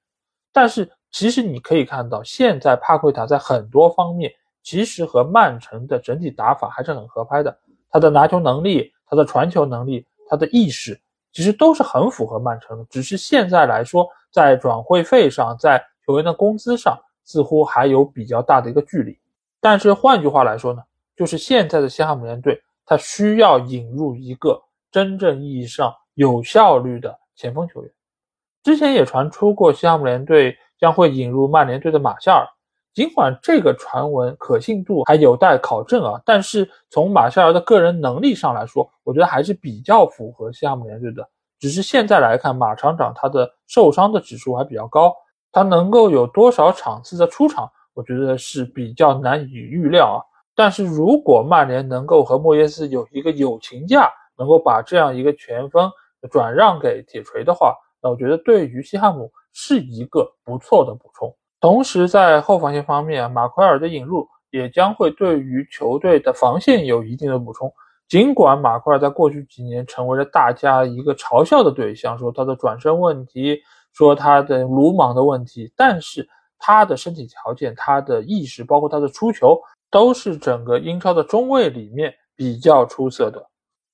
[0.55, 7.59] 但是其实你可以看到，现在帕奎塔在很多方面其实和曼城的整体打法还是很合拍的，
[7.91, 11.01] 他的拿球能力、他的传球能力、他的意识，
[11.33, 12.85] 其实都是很符合曼城的。
[12.91, 19.19] 只是现在来说，在转会费上，在球员的工资上似乎还有比较大的一个距离，
[19.61, 20.83] 但是换句话来说呢，
[21.17, 24.63] 就是现在的西汉姆联队，他需要引入一个
[24.93, 27.91] 真正意义上有效率的前锋球员。
[28.63, 32.47] 之前也传出过西汉姆联队将会引入曼联队的马夏尔，
[32.97, 41.29] 尽管这个传闻可信度还有待考证啊，但是从马夏尔的个人能力上来说，我觉得还是比较符合西汉姆联队的。
[41.59, 45.15] 只是现在来看，马厂长他的受伤的指数还比较高。
[45.53, 50.19] 他能够有多少场次的出场，我觉得是比较难以预料啊。
[50.55, 55.91] 但是如果曼联能够和莫耶斯有一个友情价，能够把这样一个前锋
[56.31, 61.37] 转让给铁锤的话，那我觉得对于西汉姆是一个不错的补充。
[61.61, 67.73] 同时在后防线方面，马奎尔的引入也将会对于球队的防线有一定的补充。
[68.09, 73.61] 尽管马奎尔在过去几年成为了大家一个嘲笑的对象，说他的转身问题。
[73.93, 79.59] 说他的鲁莽的问题，但是他的身体条件、他的意识，包括他的出球，
[79.91, 83.43] 都是整个英超的中卫里面比较出色的。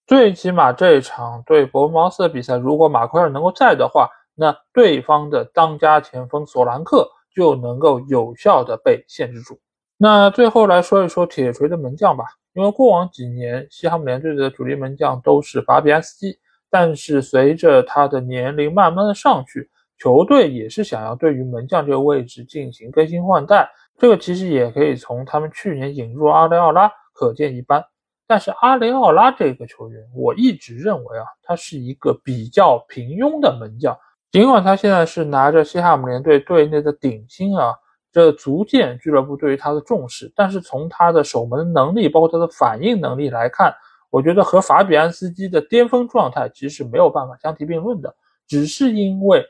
[0.05, 9.59] 最起码这一场对伯恩茅斯的比赛，如果马奎尔能够在的话，那对方的当家前锋索兰克就能够有效的被限制住。
[9.97, 19.71] 那最后来说一说铁锤的门将吧，因为过往几年西汉姆联队的主力门将都是法比安斯基，但是随着他的年龄慢慢的上去。
[19.99, 27.85] 球队也是想要对于门将这个位置进行更新换代，这个其实也可以从他们去年引入阿雷奥拉可见一斑。
[28.27, 33.97] 但是阿雷奥拉这个球员，我一直认为啊，他是一个比较平庸的门将。
[34.33, 37.75] 尽管他现在是拿着西汉姆联队队内的顶薪啊，
[38.11, 40.33] 这足见俱乐部对于他的重视。
[40.35, 43.75] 但是从他的守门能力，包括他的反应能力来看，
[44.09, 48.15] 我觉得和法比安斯基的巅峰状态其实没有办法相提并论的，
[48.49, 49.45] 只是因为。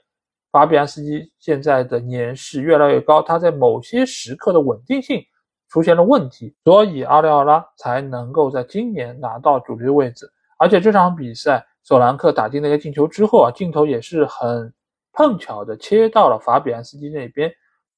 [0.51, 5.25] 法比安斯基现在的年事越来越高，他在某些时刻的稳定性
[5.71, 10.31] 出现了问题，所以阿里奥拉才能够在今年拿到主力位置。
[10.59, 14.73] 而且这场比赛，索兰克打进那个进球之后啊，镜头也是很
[15.13, 17.53] 碰巧的切到了法比安斯基那边，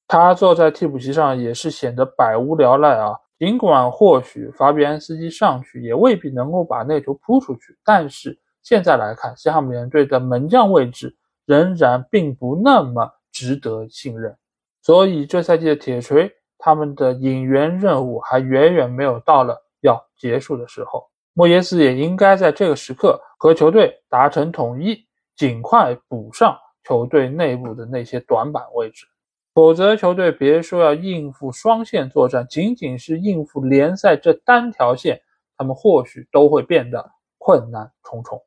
[0.07, 3.15] 他坐在替补席上也是显得百无聊赖啊。
[3.37, 11.15] 尽管或许法比安斯基上去也未必能够把那球扑出去，但是现在来看，西汉姆联队的门将位置。
[11.47, 14.35] 仍然并不那么值得信任，
[14.81, 21.07] 所以这赛季的铁锤他们的引援任务还远远没有到了要结束的时候。
[21.37, 29.05] 莫耶斯也应该在这个时刻和球队达成统一，尽快补上球队内部的那些短板位置，
[29.53, 35.19] 否则球队别说要应付双线作战，仅仅是应付联赛这单条线，
[35.57, 38.41] 他们或许都会变得困难重重。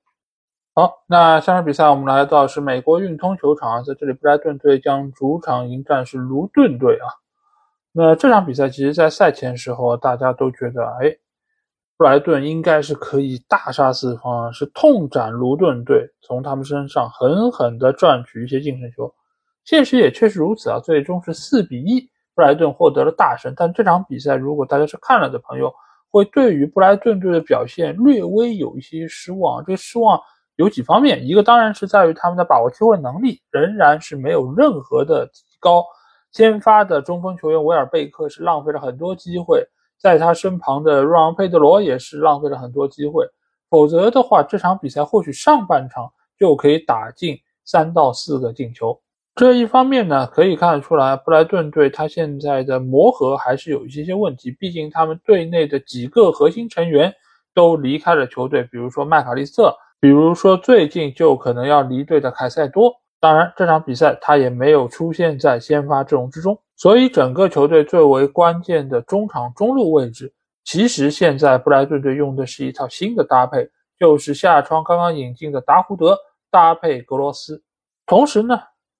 [0.75, 7.07] 好，那下场比赛我们来到是美国运通球场啊，在这里布莱顿队将主场迎战是卢顿队啊。
[7.93, 11.17] 那这场比赛其实，在赛前时候大家都觉得，哎，
[11.99, 19.13] 布莱顿应该是可以大杀四方，是痛斩卢顿队，从他们身上狠狠地赚取一些净胜球。
[19.65, 23.53] 现实也确实如此啊，最终是四比一，布莱顿获得了大胜。
[23.57, 25.75] 但这场比赛，如果大家是看了的朋友，
[26.09, 29.65] 会对于布莱顿队的表现略微有一些失望。
[29.65, 30.21] 这失望。
[30.55, 35.85] 有几方面，一个当然是在于他们的把握机会能力仍然是没有任何的提高。
[36.33, 39.65] 先发的中锋球员维尔贝克是浪费了很多机会，
[40.01, 43.27] 在他身旁的若昂佩德罗也是浪费了很多机会。
[43.69, 48.99] 否则的话，这场比赛或许上半场就可以打进三到四个进球。
[49.35, 54.51] 这一方面呢，可以看得出来，布莱顿队他现在的磨合还是有一些些问题。
[54.51, 57.13] 毕竟他们队内的几个核心成员
[57.55, 59.77] 都离开了球队，比如说麦卡利斯特。
[60.01, 62.95] 比如说最近就可能要离队的凯塞多。
[63.21, 76.17] 当然，这场比赛他也没有出现在先发阵容之中，所以整个球队最为关键的中场中路位置，其实现在布莱顿队用的是一套新的搭配，就是夏窗刚刚引进的达胡德
[76.49, 77.61] 搭配格罗斯。
[78.07, 78.57] 同时呢，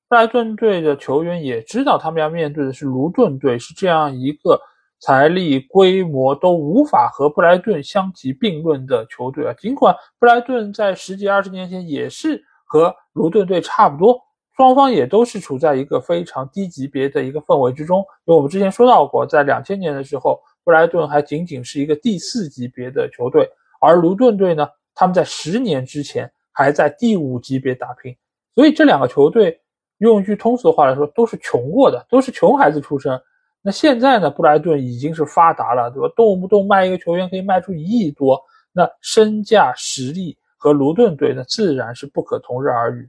[0.09, 4.61] 布莱顿队的球员也知道他们要面对的是卢顿队，是这样一个
[4.99, 9.55] 财力规模都无法和布莱顿相提并论的球队啊。
[9.57, 12.45] 尽管布莱顿在十几二十年前也是。
[12.69, 14.21] 和卢顿队差不多，
[14.57, 17.99] 双方也都是处在一个非常低级别的一个氛围之中。
[18.27, 23.49] 因为我们之前说到过，在两千年的时候，布莱顿还仅仅是一个第四级别的球队，
[23.81, 28.15] 而卢顿队呢，他们在十年之前还在第五级别打拼。
[28.55, 29.59] 所以这两个球队，
[29.99, 33.19] 用一句通俗的话来说，都是穷过的，都是穷孩子出身。
[33.63, 36.13] 那现在呢，布莱顿已经是发达了，对吧？
[36.15, 38.41] 动不动卖一个球员可以卖出一亿多，
[38.73, 40.37] 那身价实力。
[40.59, 43.09] 和卢顿队呢，自然是不可同日而语。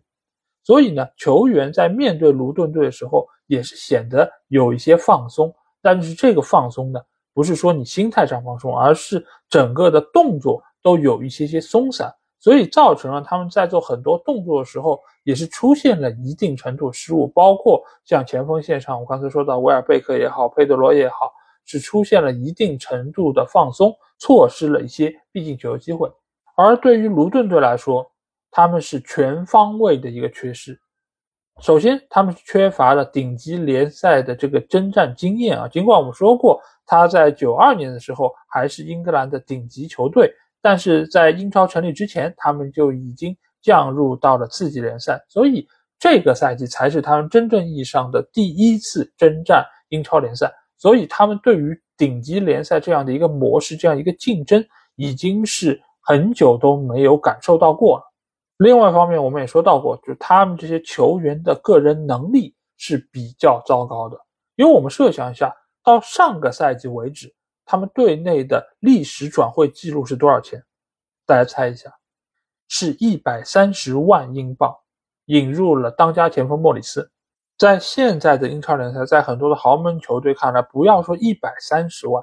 [0.64, 5.54] 所以呢，球员在面对卢顿队的时候，也是显得有一些放松。
[5.82, 7.02] 但是这个放松呢，
[7.34, 17.28] 不是说你心态上放松，而是整个的动作都有一些些松散，所以造成了他们在做很多动作的时候，也是出现了一定程度失误。
[17.28, 21.32] 包括像前锋线上，我刚才说到维尔贝克也好，佩德罗也好，
[21.66, 26.12] 是出现了一定程度的放松，错失了一些必进球的机会。
[26.62, 28.06] 而对于卢顿队来说，
[28.52, 30.78] 他们是全方位的一个缺失。
[31.62, 35.70] 首先，他们是缺乏了顶级联赛的这个征战经验啊。
[35.70, 40.30] 尽管我们说过，他在九二年的时候还是英格兰的顶级球队，
[40.62, 45.66] 但是在英超成立之前，他们就已经降入到了次级联赛，所以
[45.98, 50.52] 这个赛季才是他们真正意义上的第一次征战英超联赛。
[50.78, 54.62] 所以，他们对于顶级联赛这样的一个模式、这样一个竞争，
[54.98, 55.82] 已经是。
[56.02, 58.04] 很久都没有感受到过了。
[58.58, 64.20] 另外一方面，我们也说到过，就是他们这些球员的个人能力是比较糟糕的。
[64.56, 67.34] 因为我们设想一下，到上个赛季为止，
[67.64, 70.62] 他们队内的历史转会记录是多少钱？
[71.26, 71.94] 大家猜一下，
[72.68, 74.76] 是一百三十万英镑，
[75.28, 77.10] 引入了当家前锋莫里斯。
[77.58, 82.22] 在现在的英超联赛，在很多的豪门球队看来，不要说一百三十万，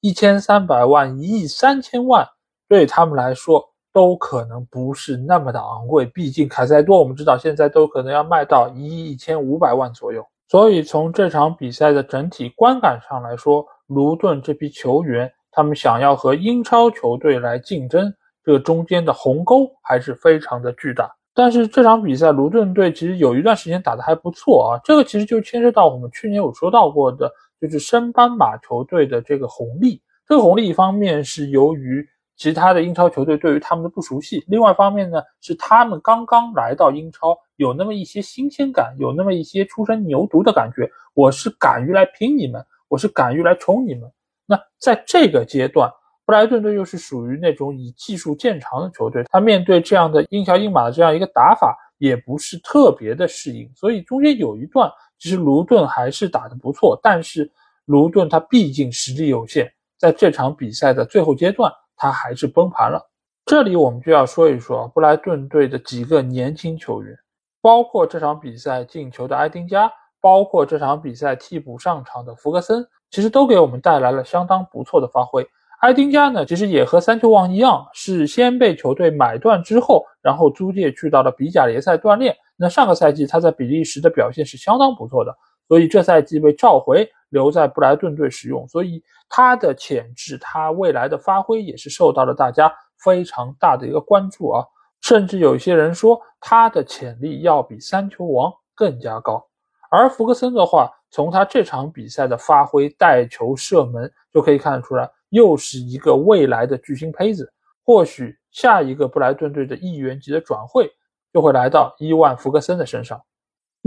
[0.00, 2.28] 一千三百万、一亿三千万。
[2.68, 10.24] 对他们来说都可能不是那么的昂贵，毕竟凯塞多我们知道现在都可能要卖到一亿一千五百万左右。
[10.48, 18.12] 所以从这场比赛的整体观感上来说，卢顿这批球员他们想要和英超球队来竞争，
[18.44, 21.10] 这个中间的鸿沟还是非常的巨大。
[21.34, 30.00] 但是这场比赛卢顿队其实有一段时间打得还不错啊，这个其实就牵涉到我们去年有说到过的，就是升班马球队的这个红利。
[30.26, 32.06] 这个红利一方面是由于
[32.38, 40.88] 其他的英超球队对于他们的不熟悉，另外一方面呢，是他们刚刚来到英超，有那么一些新鲜感，有那么一些初生牛犊的感觉。
[41.14, 44.08] 我是敢于来拼你们，我是敢于来冲你们。
[44.46, 45.90] 那在这个阶段，
[46.24, 53.68] 布莱顿队又是属于那种以技术见长的球队，他面对这样的英乔英马的这样一个打法，也不是特别的适应。
[53.74, 57.50] 所以中间有一段，其实卢顿还是打得不错，但是
[57.86, 59.68] 卢顿他毕竟实力有限，
[59.98, 61.72] 在这场比赛的最后阶段。
[61.98, 63.06] 他还是崩盘了。
[63.44, 67.14] 这里我们就要说一说布莱顿队的几个年轻球员，
[67.60, 69.90] 包括这场比赛进球的埃丁加，
[70.20, 75.46] 包括这场比赛替补上场的福格森，其实都给我们带来了相当不错的发挥。
[75.80, 82.36] 埃丁加呢，其实也和三球王一样，是先被球队买断之后，然后租借去到了比甲联赛锻炼。
[82.56, 85.32] 那上个赛季他在比利时的表现是相当不错的，
[85.68, 88.66] 所以这赛季被召回留在布莱顿队使用。
[88.68, 89.02] 所以。
[89.30, 92.74] 他的潜质，他未来的发挥也是受到了大家
[93.04, 94.64] 非常大的一个关注啊，
[95.02, 99.46] 甚至有一些人说他的潜力要比三球王更加高。
[99.90, 107.52] 而福格森的话，从他这场比赛的发挥、带球、射门就可以看得出来，又是一个未来的巨星胚子。
[107.84, 110.90] 或许下一个布莱顿队的亿元级的转会
[111.34, 113.20] 就会来到伊万·福格森的身上。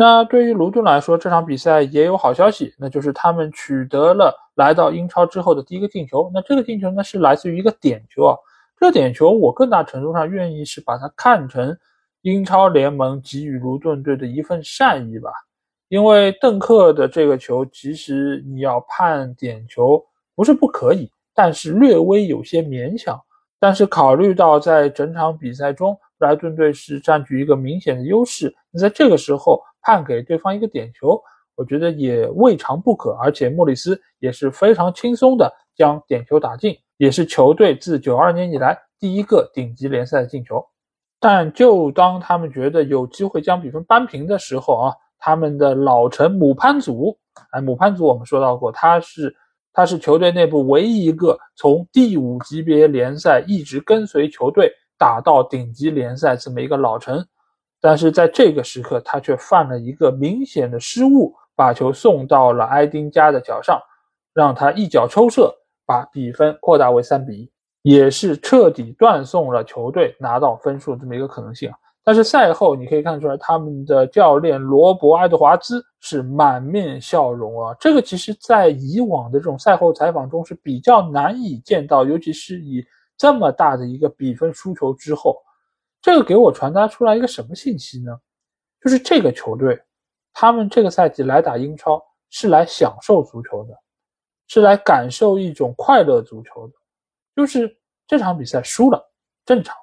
[0.04, 6.32] 那对于卢顿来说，这场比赛也有好消息，那就是他们取得了来到英超之后的第一个进球。
[6.34, 8.36] 那这个进球呢，是来自于一个点球啊。
[8.80, 11.78] 这点球，我更大程度上愿意是把它看成
[12.24, 15.30] 英超联盟给予卢顿队的一份善意吧。
[15.88, 23.22] 因为邓克的这个球，其实你要判点球不是不可以，但是略微有些勉强。
[23.60, 29.62] 但是考虑到在整场比赛中，布莱顿队是占据一个明显的优势，那在这个时候。
[29.82, 31.22] 判给对方一个点球，
[31.56, 33.12] 我觉得也未尝不可。
[33.22, 40.64] 而且莫里斯也是非常轻松的将点球打进，也是球队自九二年以来第一个顶级联赛的进球。
[41.20, 47.16] 但就当他们觉得有机会将比分扳平的时候啊，他们的老臣姆潘祖，
[47.52, 49.36] 哎，姆潘祖我们说到过，他是
[49.72, 57.24] 他是球队内部唯一一个从第五级别联赛一直跟随球队打到顶级联赛这么一个老臣，
[57.82, 63.82] 但是在这个时刻，他却犯了一个明显的失误，把球送到了埃丁加的脚上，
[64.34, 65.54] 让他一脚抽射，
[65.86, 67.52] 把比分扩大为三比一。
[67.84, 71.72] 也是彻底断送了球队拿到分数这么一个可能性！
[72.04, 77.76] 但是赛后你可以看出来，他们的教练罗伯·爱德华兹是满面笑容啊！
[77.80, 82.86] 这个其实在以往的这种赛后采访中是比较难以见到，尤其是以
[83.18, 85.38] 这么大的一个比分输球之后，
[86.02, 88.20] 这个给我传达出来一个什么信息呢？
[88.84, 89.80] 就是这个球队，
[90.34, 93.78] 他们这个赛季来打英超是来享受足球的，
[94.48, 96.74] 是来感受一种快乐足球的。
[97.36, 97.78] 就是
[98.08, 99.00] 这场比赛输了
[99.46, 99.76] 正常，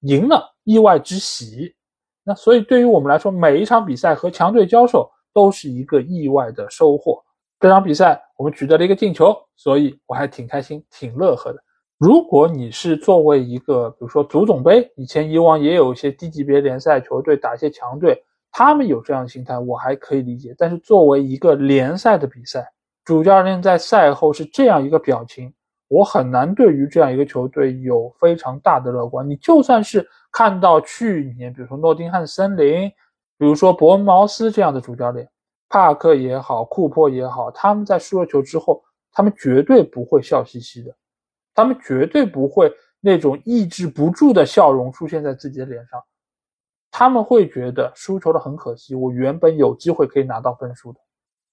[0.00, 1.74] 赢了意外之喜。
[2.22, 7.22] 那所以对于我们来说，每一场比赛和强队交手都是一个意外的收获。
[7.58, 11.62] 这场比赛我们取得了一个进球，所以我还挺开心、挺乐呵的。
[11.98, 18.22] 如果你是作为一个，比如说足总杯，以前以往也有一些低级别联赛球队打一些强队，
[18.52, 20.54] 他们有这样的心态，我还可以理解。
[20.58, 22.70] 但是作为一个联赛的比赛，
[23.02, 25.50] 主教练在赛后是这样一个表情。
[25.88, 29.26] 我很难对于这样一个球队有非常大的乐观。
[29.26, 32.90] 你就算是看到去年，比如说诺丁汉森林，
[33.38, 35.26] 比如说伯恩茅斯这样的主教练，
[35.70, 38.82] 帕克也好，库珀也好，他们在输了球之后，
[39.12, 40.92] 他们绝对不会笑嘻嘻的，
[41.56, 46.00] 他们绝对不会那种抑制不住的笑容出现在自己的脸上，
[46.90, 51.00] 他们会觉得输球了很可惜，我原本有机会可以拿到分数的。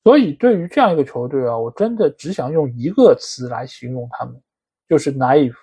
[0.04, 4.36] 所以，对于这样一个球队啊，我真的只想用一个词来形容他们，
[4.90, 5.56] 就是 naive。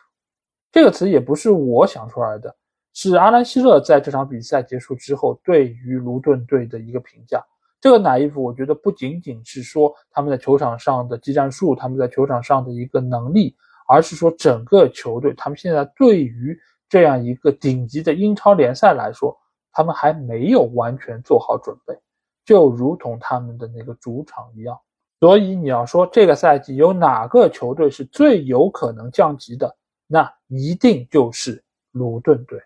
[0.73, 2.57] 这个词也不是我想出来的，
[2.95, 7.45] 是阿兰希勒在这场比赛结束之后对于卢顿队的一个评价。
[7.79, 13.55] 这个 naive，我觉得不仅仅是说他们在球场上的技战术，他们在球场上的一个能力，
[13.91, 16.57] 而是说整个球队，他们现在对于
[16.89, 19.37] 这样一个顶级的英超联赛来说，
[19.73, 21.99] 他们还没有完全做好准备。
[22.45, 24.79] 就如同他们的那个主场一样，
[25.19, 29.77] 所以你要说这个赛季有哪个球队是最有可能降级的，
[30.07, 32.61] 那一定就是卢顿队。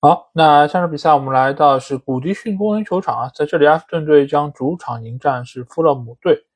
[0.00, 6.46] 好，那下场比赛我们来到是古迪逊公园球场啊，在这里，埃弗顿队将主场迎战是富勒姆队。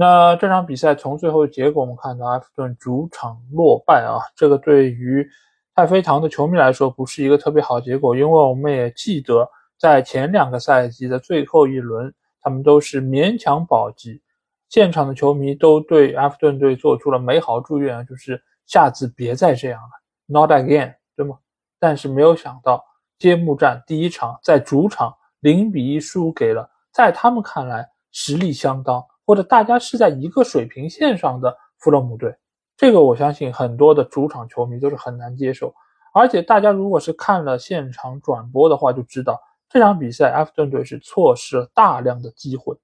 [0.00, 5.28] 那这场比赛从最后的结果我们看到，埃弗顿主场落败啊，这个对于
[5.74, 9.46] 太妃堂的球迷来说不是一个特别好结果，因为我们也记得。
[9.78, 14.22] 在前两个赛季的最后一轮，他们都是勉强保级，
[14.68, 19.88] 现场的球迷都对埃弗顿队做出了美好祝愿，就是下次别再这样了
[20.26, 21.38] ，Not again，对吗？
[21.78, 22.84] 但是没有想到，
[23.18, 32.34] 揭幕战第一场在主场零比一输给了在他们看来实力相当或者大家是在一个水平线上的弗洛姆队，
[32.76, 35.72] 这个我相信很多的主场球迷都是很难接受，
[36.12, 39.40] 而且大家如果是看了现场转播的话，就知道。
[39.68, 42.76] 这场比赛，埃弗顿队是错失了大量的机会。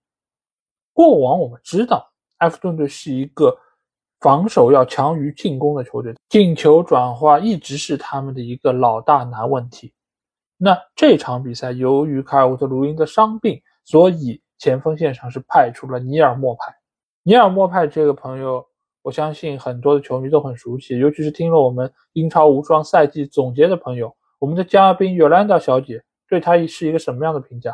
[0.92, 3.53] 过往我们知道，埃弗顿队是一个
[4.20, 9.92] 防守要强于进攻的球队，进球转化一直是他们的一个老大难问题。
[10.57, 16.74] 那这场比赛，由于卡尔沃特卢因的伤病，所以前锋线上是派出了尼尔莫派。
[17.22, 18.66] 尼尔莫派这个朋友，
[19.02, 26.02] 我相信很多的球迷都很熟悉，尤其是听了我们英超无双赛季总结的朋友，我们的嘉宾尤兰达小姐。
[26.28, 27.72] 对他是一个什么样的评价？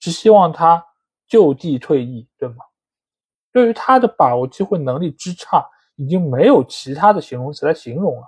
[0.00, 0.84] 是希望他
[1.28, 2.56] 就地退役，对吗？
[3.52, 8.22] 对于他的把握机会能力之差，已经没有其他的形容词来形容了。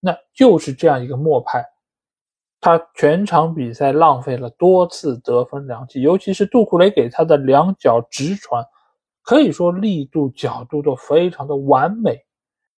[0.00, 1.62] 那就是这样一个末派，
[2.60, 8.64] 他全场比赛浪费了多次得分良机，尤其是杜库雷给他的两脚直传，
[9.22, 12.18] 可以说力度、角度都非常的完美，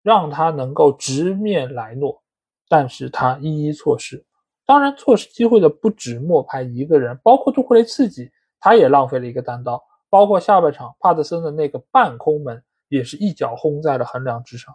[0.02, 2.22] 让他能够直面莱诺，
[2.68, 4.24] 但是他一一错失。
[4.64, 8.30] 当然，错失机会的不止莫派一个人，包括杜库雷自己，
[8.60, 9.82] 他也浪费了一个单刀。
[10.08, 14.74] 包括下半场帕特森的那个半空门，也是一脚轰在了横梁之上。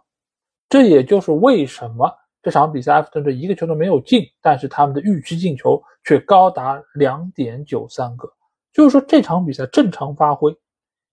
[0.67, 2.11] 这也就是为什么
[2.47, 8.25] 这场比赛埃弗顿队一个球都没有进，但是他们的预期进球却高达两点九三个。
[8.71, 10.55] 就是说这场比赛正常发挥，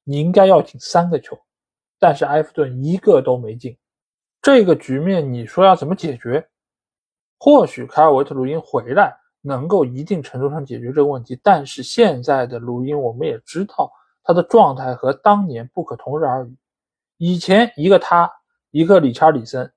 [0.05, 1.37] 你应该要进三个球，
[1.99, 3.76] 但是埃弗顿一个都没进。
[4.41, 6.47] 这个局面你说要怎么解决？
[7.37, 13.91] 或许凯尔维特鲁因回来能够一定程度上解决这个问题，但是现在的鲁因我们也知道
[14.22, 16.57] 他的状态和当年不可同日而语。
[17.16, 18.30] 以前一个他，
[18.70, 19.68] 一个理查里森，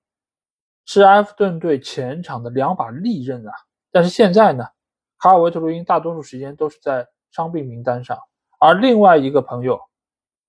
[0.88, 3.52] 是埃弗顿队前场的两把利刃啊，
[3.92, 4.66] 但是现在呢，
[5.20, 8.18] 卡尔维特·卢因大多数时间都是在伤病名单上，
[8.58, 9.78] 而另外一个朋友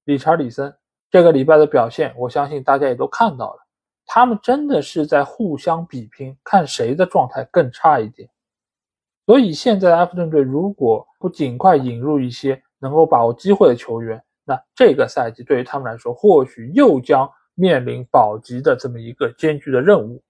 [0.05, 0.73] 理查里森
[1.11, 3.59] 这个礼拜的表现，我相信大家也都看到了，
[4.07, 8.31] 他们真的是在互相比拼，看谁的状态更差一点。
[9.27, 20.23] 所以现在的埃弗顿队如果不尽快引入一些能够把握机会的球员，那这个赛季对于他们来说，或许又将面临保级的这么一个艰巨的任务。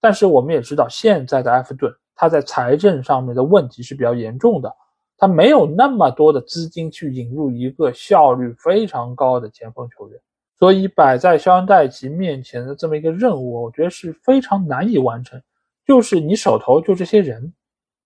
[0.00, 4.72] 但是我们也知道，现在的埃弗顿他在财政上面的问题是比较严重的，
[5.16, 10.20] 他没有那么多的资金去引入一个效率非常高的前锋球员，
[10.58, 15.40] 所以摆在肖恩戴奇面前的这么一个任务，我觉得是非常难以完成。
[15.86, 17.52] 就是你手头就这些人。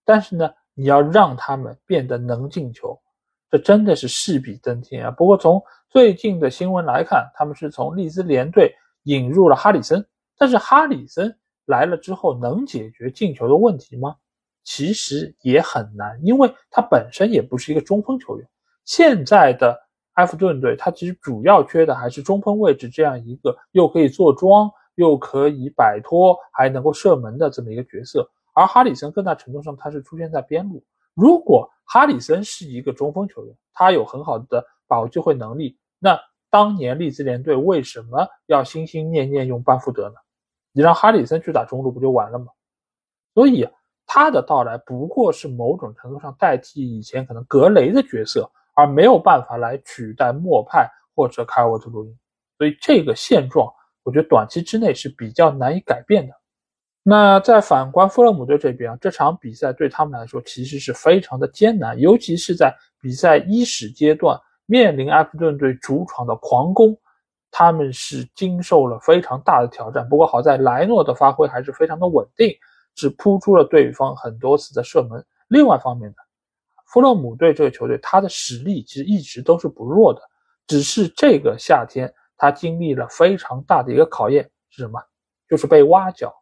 [0.05, 2.99] 但是呢，你要让他们变得能进球，
[3.49, 5.11] 这真的是势比登天啊！
[5.11, 8.75] 不过从最近的新闻来看，他们是从利兹联队
[9.05, 10.05] 引入了哈里森，
[10.37, 11.37] 但是哈里森
[11.71, 14.17] 来了之后能解决进球的问题吗？
[14.63, 18.47] 其实也很难，因为他本身也不是一个中锋球员。
[18.85, 19.79] 现在的
[20.15, 28.29] 埃弗顿队，他其实主要缺的还是中锋位置这样一个又可以坐庄，又可以摆脱，还能够射门的这么一个角色。
[28.53, 30.85] 而哈里森更大程度上他是出现在边路。
[31.15, 36.19] 如果哈里森是一个中锋球员，他有很好的把握机会能力，那
[36.51, 40.17] 当年利兹联队为什么要心心念念用班福德呢？
[40.73, 42.47] 你让哈里森去打中路不就完了吗？
[43.35, 43.69] 所以
[44.07, 52.19] 他的到来不过是某种程度上代替以前可能格雷的角色，而没有办法来取代莫派或者凯尔沃特·卢因。
[52.59, 56.35] 所以这个现状，我觉得短期之内是比较难以改变的。
[57.03, 66.99] 那在反观富勒姆队这边啊，这场比赛对他们来说其实是非常的艰难，尤其是在比赛伊始阶段面临埃弗顿队主场的狂攻，
[67.51, 70.09] 他们是经受了非常大的挑战。
[70.09, 72.55] 不过好在莱诺的发挥还是非常的稳定，
[72.95, 75.25] 只扑出了对方很多次的射门。
[75.49, 76.17] 另外方面呢，
[76.87, 80.21] 富勒姆队这个球队他的实力其实一直都是不弱的，
[80.67, 85.01] 只是这个夏天他经历了非常大的一个考验是什么？
[85.49, 86.33] 就是被挖角。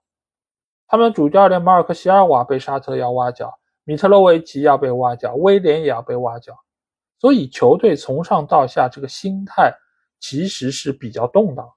[0.86, 3.52] 他们主教练马尔克·席尔瓦被沙特要挖角，
[3.84, 6.54] 米特洛维奇要被挖角，威廉也要被挖角，
[7.18, 9.72] 所以球队从上到下这个心态
[10.20, 11.72] 其实是比较动荡。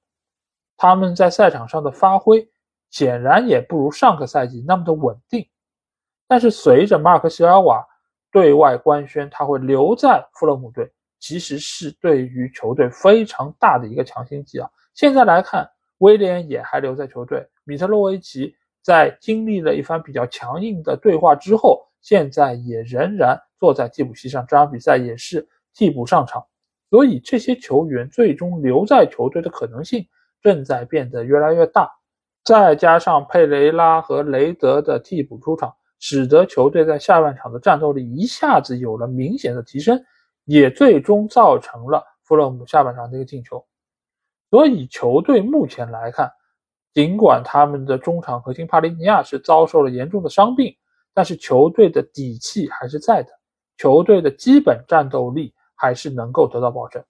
[0.77, 2.49] 他们在赛场上的发挥
[2.89, 5.47] 显然也不如上个赛季那么的稳定。
[6.27, 7.85] 但是随着马尔克·席尔瓦
[8.31, 14.69] 对外官宣他会留在富勒姆队，其实是对于球队非常大的一个强心剂啊。
[14.93, 15.69] 现在来看，
[15.99, 18.55] 威廉也还留在球队，米特洛维奇。
[18.83, 26.43] 在经历了一番比较强硬的对话之后，现在也仍然坐在替补席上，这场比赛也是替补上场，
[26.91, 30.05] 所以这些球员最终留在球队的可能性
[30.43, 31.89] 正在变得越来越大。
[32.43, 39.99] 再加上佩雷拉和雷德的替补出场，使得球队在下半场的战斗力一下子有了明显的提升，
[40.45, 43.65] 也最终造成了弗洛姆下半场的一个进球。
[44.51, 46.31] 所以球队目前来看。
[46.93, 50.75] 尽管他们的中场核心帕林尼亚是遭受了严重的伤病，
[51.13, 53.29] 但是球队的底气还是在的，
[53.77, 57.03] 球队的基本战斗力还是能够得到保证。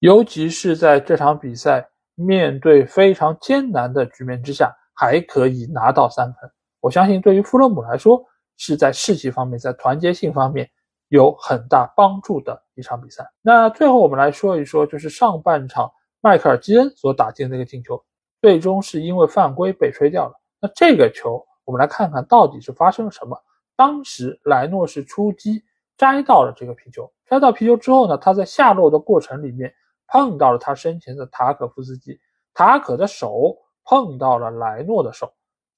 [0.00, 6.50] 尤其是在这场比赛面对非常艰难的局面之下，还可以拿到三分。
[6.80, 8.20] 我相信对于富勒姆来说，
[8.56, 10.68] 是在士气方面、在团结性方面
[11.08, 13.24] 有很大帮助的一场比赛。
[13.42, 15.88] 那最后我们来说一说，就是上半场
[16.20, 18.02] 迈克尔基恩所打进的那个进球。
[18.42, 20.34] 最终是因为犯规被吹掉了。
[20.60, 23.36] 那这个球，我们来看看到底是发生了什么。
[23.76, 25.62] 当时莱诺是出击
[25.96, 29.74] 摘到了这个皮球，摘到皮球之后呢，他在下落的过程里面
[30.08, 32.20] 碰到了他身前的塔可夫斯基，
[32.54, 35.32] 塔可的手碰到了莱诺的手，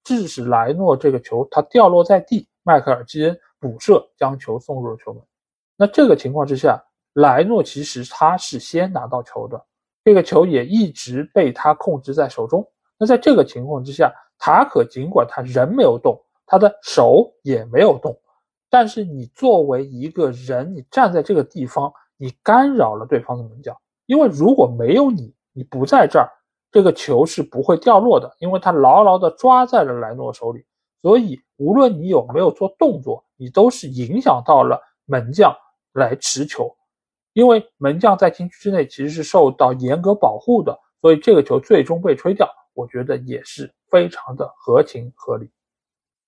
[0.04, 5.22] 致使莱诺这个球他掉落在地，迈克尔基恩补射将球送入了球门。
[5.76, 9.64] 那这个情况之下，莱诺其实他是先拿到球的。
[10.04, 12.66] 这个球也一直被他控制在手中。
[12.98, 18.18] 那在这个情况之下，塔可尽管他人没有动，他的手也没有动，
[18.70, 23.76] 但是你作为一个人，你站在这个地方，你干扰了对方的门将。
[24.06, 26.30] 因为如果没有你，你不在这儿，
[26.70, 30.64] 这个球是不会掉落的，因为他牢牢地抓在了莱诺手里。
[31.00, 35.54] 所以无论你有没有做动作，你都是影响到了门将
[35.92, 36.74] 来持球。
[37.34, 45.48] 因为门将在禁区之内其实是受到严格保护的，所以这个球最终被吹掉，我觉得也是非常的合情合理。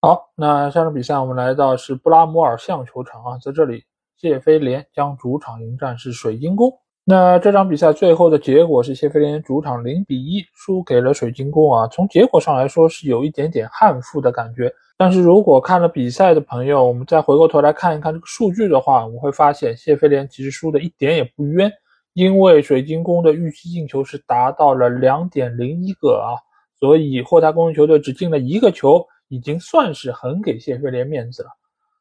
[0.03, 3.85] 好，那下场比赛我们来到是布拉摩尔象球场啊，在这里
[4.17, 6.73] 谢菲联将主场迎战是水晶宫。
[7.05, 11.87] 那这场比赛最后的结果是谢菲联主场零比一输给了水晶宫啊。
[11.89, 21.71] 从结果上来说是有一点点憾负的感觉，但是如果看了比赛的朋友，我们再回过头来看一看这个数据的话，我们会发现谢菲联其实输的一点也不冤，
[22.15, 26.41] 因为水晶宫的预期进球是达到了两点零一个啊，
[26.79, 31.49] 所以霍塔公园球队只进了一个球，已经算是很给谢菲联面子了。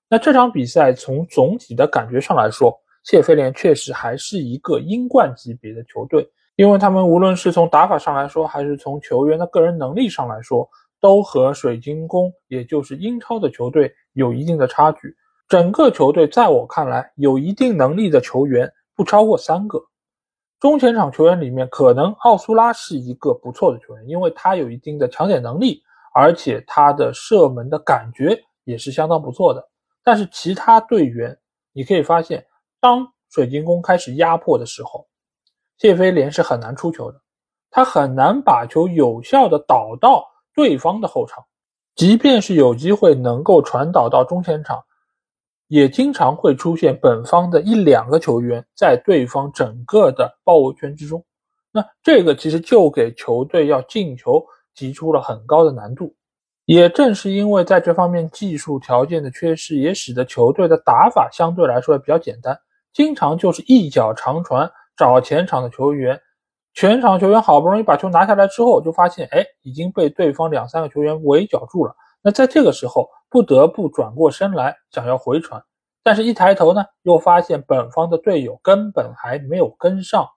[0.09, 6.27] 那这场比赛从总体的感觉上来说，谢菲联确实还是一个英冠级别的球队，
[6.57, 10.67] 因为他们无论是从打法上来说，还是从球员的个人能力上来说，
[10.99, 15.15] 都和水晶宫，也就是英超的球队有一定的差距。
[15.47, 19.79] 整个球队在我看来，有一定能力的球员不超过三个。
[20.59, 25.81] 中前场球员里面，可能奥苏拉是一个不错的球员，因为他有一定的抢点能力，
[26.13, 29.69] 而且他的射门的感觉也是相当不错的。
[30.03, 31.37] 但是其他队员，
[31.73, 32.45] 你可以发现。
[32.81, 35.05] 当水晶宫开始压迫的时候，
[35.77, 37.21] 谢菲联是很难出球的，
[37.69, 41.43] 他很难把球有效的导到对方的后场，
[41.93, 44.81] 即便是有机会能够传导到中前场，
[45.67, 51.21] 也经常会出现本方的一两个球员在对方整个的包围圈之中，
[51.73, 54.41] 那这个其实就给球队要进球
[54.79, 56.15] 提出了很高的难度。
[56.63, 62.57] 也正是因为在这方面技术条件的缺失，也使得球队的打法相对来说也比较简单。
[62.93, 66.19] 经常就是一脚长传找前场的球员，
[66.73, 71.93] 全场球员好不容易把球拿下来之后，就发现哎已经被对方两三个球员围剿住了。
[72.21, 75.61] 那在这个时候不得不转过身来想要回传，
[76.03, 80.27] 但是一抬头呢，又发现本方的队友根本还没有跟上，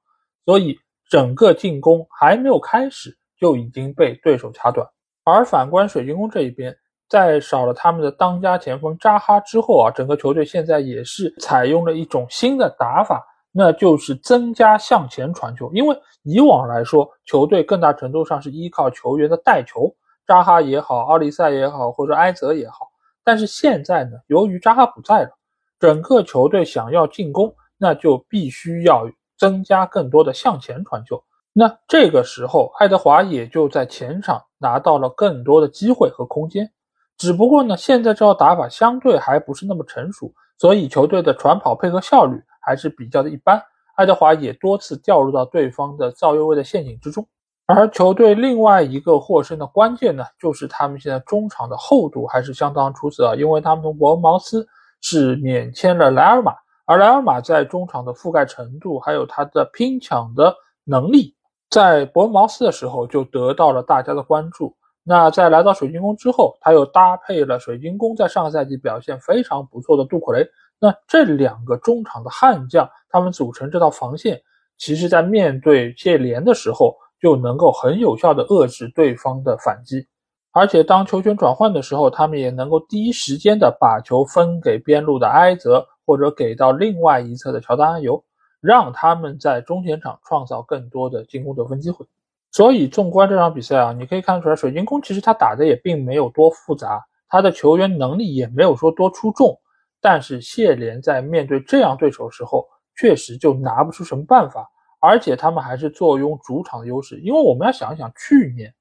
[0.47, 0.79] 所以
[1.11, 4.87] 整个进攻还没有开始就已经被对手掐断。
[5.25, 6.79] 而反观水晶宫这一边。
[7.09, 13.23] 在少了他们的当家前锋扎哈之后啊，整个球队现在也是采用了一种新的打法，
[13.53, 15.71] 那就是增加向前传球。
[15.75, 19.95] 因为以往来说，球队更大程度上是依靠球员的带球，
[20.27, 22.91] 扎哈也好，奥利塞也好，或者埃泽也好。
[23.23, 25.31] 但是现在呢，由于扎哈不在了，
[25.79, 31.23] 整个球队想要进攻，那就必须要增加更多的向前传球。
[31.55, 36.71] 那这个时候，爱德华也就在前场拿到了更多的机会和空间。
[37.19, 43.63] 只不过呢，现在这套打法相对还不是那么成熟，所以球队的传跑配合效率还是比较的一般。
[43.97, 47.27] 爱德华也多次掉入到对方的造越位的陷阱之中。
[47.67, 54.67] 而球队另外一个获胜的关键呢，就是他们现在中场的厚度还是相当出色，因为他们从伯恩茅斯
[55.03, 56.55] 是免签了莱尔马，
[56.87, 61.37] 而莱尔马在中场的覆盖程度还有他的拼抢的能力，
[61.73, 64.77] 在伯恩茅斯的时候就得到了大家的关注。
[65.03, 70.47] 那在来到水晶宫之后，他又搭配了水晶宫在上个赛季表现非常不错的杜库雷。
[70.79, 74.39] 那这两个中场的悍将，他们组成这套防线，
[74.77, 80.07] 其实在面对谢联的时候，就能够很有效的遏制对方的反击。
[80.53, 88.23] 而且当球权转换的时候，他们也能够第一时间的把球分给边路的埃泽，或者给到另外一侧的乔丹安尤，
[88.63, 92.07] 让他们在中前场创造更多的进攻得分机会。
[92.53, 99.59] 所以，纵观这场比赛啊，你可以看出来，水晶宫其实他打的也并没有多复杂，他的球员能力也没有说多出众。
[100.01, 104.69] 但是谢联在面对这样对手时候，确实就拿不出什么办法，
[105.01, 107.19] 而且他们还是坐拥主场的优势。
[107.21, 108.75] 因为我们要想一想，去年，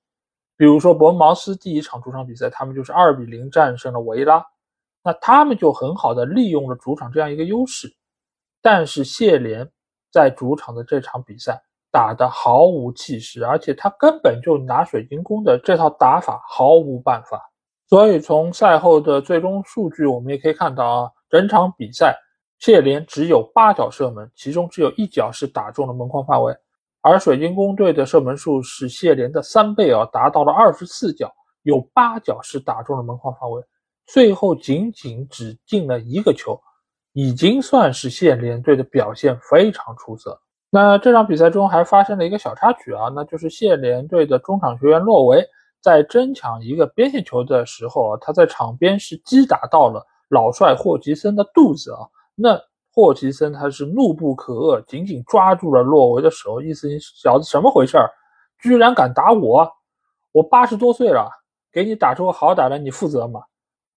[0.58, 4.46] 比如说伯恩茅斯第一场主场比赛，他们就是二比零战胜了维拉，
[5.04, 7.88] 那他们就很好的利用了主场这样一个优势。
[8.62, 9.70] 但是谢联
[10.12, 11.62] 在主场的这场比赛。
[11.94, 17.52] 打得毫无气势，而且他根本就拿水晶宫的这套打法毫无办法。
[17.90, 22.18] 所以从赛后的最终数据，我们也可以看到啊，整场比赛
[22.60, 26.56] 谢联只有八脚射门，其中只有一脚是打中了门框范围，
[27.02, 31.30] 而水晶宫队的射门数是谢联的三倍啊，达到了二十四脚，
[31.64, 33.62] 有八脚是打中了门框范围，
[34.06, 36.58] 最后仅仅只进了一个球，
[37.14, 40.40] 已经算是谢联队的表现非常出色。
[40.70, 45.46] 那这场比赛中还发生了一个小插曲啊，那就是谢联队的中场球员洛维
[45.82, 52.00] 在争抢一个边线球的时候啊，他在场边是击打到了老帅霍奇森的肚子啊。
[52.36, 52.58] 那
[52.94, 58.10] 霍奇森他是怒不可遏，紧紧抓住了洛维的手，意思你小子什么回事儿？
[58.62, 59.70] 居然敢打我！
[60.32, 61.30] 我八十多岁了，
[61.72, 63.42] 给你打出个好歹来，你负责吗？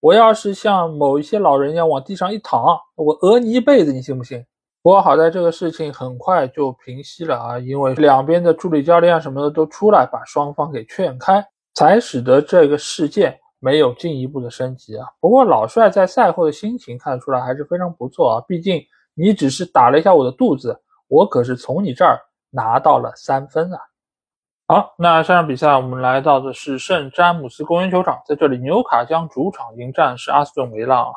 [0.05, 2.63] 我要是像某一些老人一样往地上一躺，
[2.95, 4.45] 我讹你一辈子，你信不信？
[4.83, 11.43] 不过好在这个事情很快就平息了啊，因为两边的助理教练啊什么的都出来把双方给劝开，
[11.73, 15.07] 才使得这个事件没有进一步的升级啊。
[15.21, 18.85] 不过老帅在赛后的心情看出来还是非常不错啊，毕竟
[19.15, 20.79] 你只是打了一下我的肚子，
[21.09, 23.81] 我可是从你这儿拿到了三分啊！
[24.67, 31.13] 好，那下场比赛我们来到的是圣詹姆斯公园球场，在这里纽卡将主场迎战是阿斯顿维拉啊。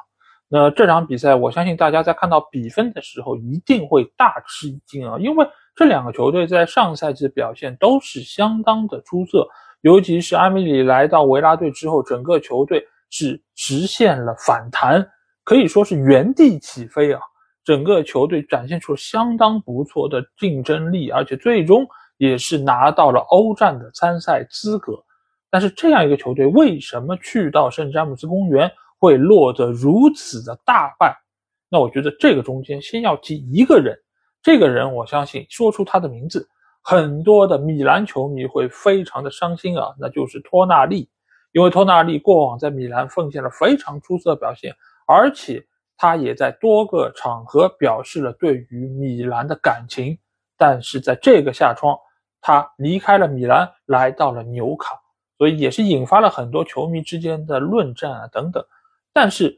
[0.49, 9.47] 那这场比赛，我相信大家在看到比分的时候一定会大吃一惊啊，因为这两个球队在上赛季的表现都是相当的出色，
[9.79, 15.09] 尤其是阿米里来到维拉队之后，整个球队是实现了反弹，
[15.45, 17.21] 可以说是原地起飞啊，
[17.63, 21.87] 整个球队展现出相当不错的竞争力，而且最终
[22.17, 24.93] 也是拿到了欧战的参赛资格。
[25.49, 28.71] 但是这样一个球队为什么去到圣詹姆斯公园？
[28.99, 31.15] 会落得如此的大败，
[31.69, 33.95] 那我觉得这个中间先要提一个人，
[34.41, 36.49] 这个人我相信说出他的名字，
[36.81, 41.07] 很多的米兰球迷会非常的伤心啊，那就是托纳利，
[41.51, 45.63] 因为托纳利过往在米兰奉献了非常出色的表现，而且
[45.95, 50.17] 他也在多个场合表示了对于米兰的感情，
[50.57, 51.95] 但是在这个夏窗，
[52.47, 54.97] 他离开了米兰，来到了纽卡，
[55.37, 58.65] 所以也是引发了很多球迷之间的论战啊等等。
[59.11, 59.53] 但是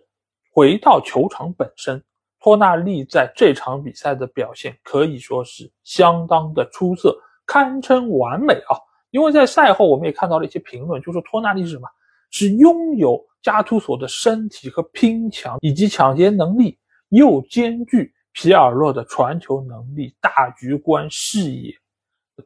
[0.52, 2.04] 回到球场本身，
[2.40, 7.16] 托纳利在这场比赛的表现可以说是相当的出色，
[7.46, 8.74] 堪称完美啊！
[9.12, 11.88] 因为在赛后我们也看到了一些评论，就说托纳利是什么？
[12.32, 16.76] 是拥有加图索的身体和拼抢以及抢劫能力，
[17.10, 21.72] 又兼具皮尔洛的传球能力、大局观视野，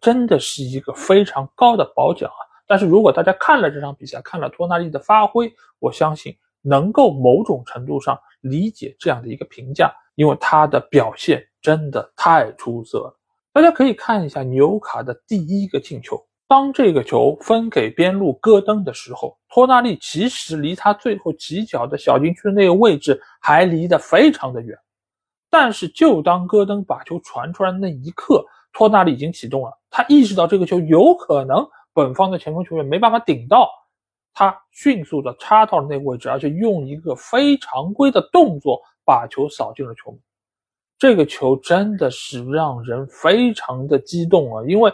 [0.02, 2.42] 真的是一个非常高的褒奖啊！
[2.68, 6.36] 但是如果大家看了这场比赛，看了托纳利的发挥，我相信。
[6.66, 13.14] 能够某种程度上理解这样的一个评价，因为他的表现真的太出色了。
[13.52, 24.74] 大家可以看一下纽卡的第一个进球，当这个球分给边路戈登的时候，托纳利其实离他最后起脚的小禁区的那个位置还离得非常的远。
[25.50, 28.42] 但是就当戈登把球传出来那一刻，
[28.72, 31.64] 托纳利已经启动了，他意识到这个球有可能
[31.94, 33.70] 本方的前锋球员没办法顶到。
[34.34, 40.20] 他迅速的插到了那个位置，而且用一个非常规的动作把球扫进了球门。
[40.98, 44.64] 这个球真的是让人非常的激动啊！
[44.68, 44.92] 因为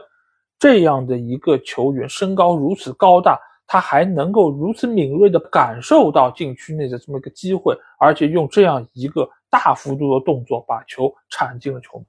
[0.60, 12.06] 这样的一个球员身高如此高大，他还能够如此敏锐的感受到禁区内的这么一个机会，而且用这样一个大幅度的动作把球铲进了球门，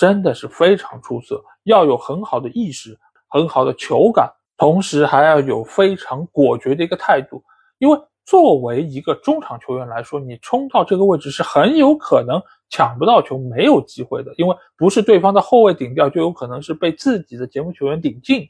[0.00, 1.44] 真的是非常出色。
[1.64, 2.98] 要有很好的意识，
[3.28, 4.32] 很好的球感。
[4.56, 7.42] 同时还要有非常果决的一个态度，
[7.76, 12.40] 因为作为一个中场球员来说，你冲到这个位置是很有可能
[12.70, 18.48] 抢不到球、没有机会的，因为不是对方的后卫顶掉，就有可能是被自己的前锋球员顶进。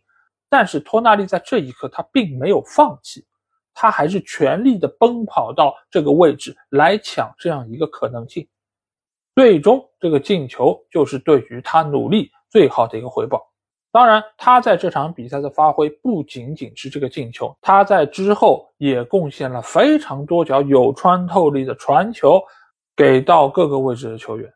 [0.48, 3.24] 但是托纳利在这一刻他并没有放弃，
[3.74, 8.46] 他还是全力的奔跑到这个位置来抢这样一个可能性。
[9.40, 13.40] 最终这个进球就是对于他努力最好的一个回报。
[13.90, 22.38] 当然，他在这场比赛的发挥不仅仅是这个进球，他在之后也贡献了非常多脚有穿透力的传球，
[22.94, 24.46] 给到各个位置的球员。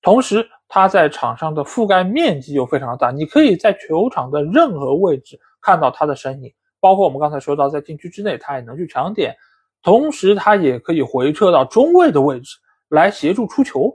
[0.00, 9.34] 同时，他在场上的覆盖面积又非常的大，你可以在球场的任何位置看到他的身影，包括我们刚才说到在禁区之内，他也能去抢点，
[9.82, 12.56] 同时他也可以回撤到中卫的位置
[12.90, 13.90] 来协助出球，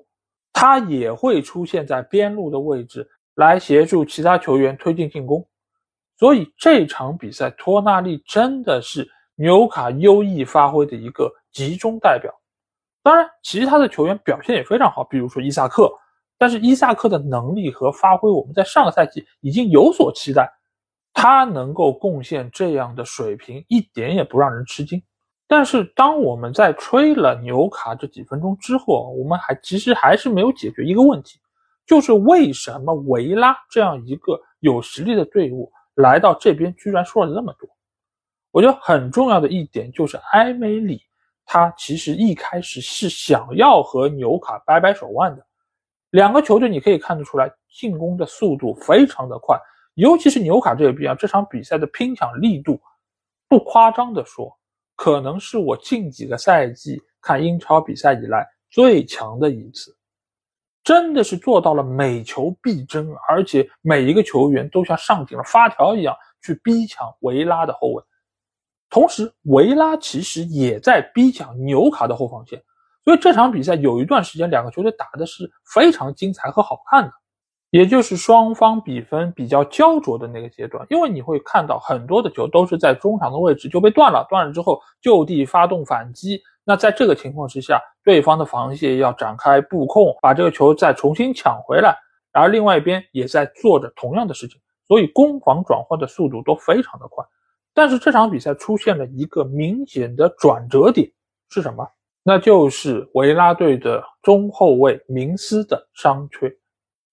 [0.53, 3.09] 他也会出现在边路的位置。
[3.35, 5.47] 来协助其他球员推进进攻，
[6.17, 12.33] 所以这场比赛托纳利真的是纽卡优异发挥的一个集中代表。
[13.01, 15.89] 当然，其他的球员表现也非常好，比如说伊萨克。
[16.37, 20.51] 但是伊萨克的能力和发挥，我们在上个赛季已经有所期待，
[21.13, 25.01] 他能够贡献这样的水平，一点也不让人吃惊。
[25.49, 31.39] 但是当我们在吹了纽卡这几分钟之后，我们还其实还是没有解决一个问题。
[31.87, 37.67] 就是为什么维拉这样一个有实力的队伍来到这边，居然说了那么多？
[38.51, 41.01] 我觉得很重要的一点就是埃梅里，
[41.45, 45.43] 他其实一开始是想要和纽卡掰掰手腕的。
[46.11, 49.59] 两个球队你可以看得出来，进攻的速度非常的快，
[49.95, 52.79] 尤其是纽卡这边啊，这场比赛的拼抢力度，
[53.47, 54.55] 不夸张的说，
[54.99, 59.95] 可能是我近几个赛季看英超比赛以来最强的一次。
[60.83, 68.03] 真的是做到了每球必争，而且每一个球员都像上紧了发条一样去逼抢维拉的后卫。
[68.89, 72.61] 同时，维拉其实也在逼抢纽卡的后防线，
[73.05, 77.13] 所以这场比赛有一段时间两个球队打的是非常精彩和好看的，
[77.69, 80.85] 也就是双方比分比较焦灼的那个阶段。
[80.89, 86.41] 因为你会看到很多的球都是在中场的位置就被断了，断了之后就地发动反击。
[86.63, 91.95] 那在这个情况之下，对方的防线要展开布控，把这个球再重新抢回来。
[92.31, 97.25] 而另外一边也在做着同样的事情，所以攻防转换的速度都非常的快。
[97.73, 101.11] 但是这场比赛出现了一个明显的转折点，
[101.49, 101.87] 是什么？
[102.21, 106.53] 那就是维拉队的中后卫明斯的伤缺，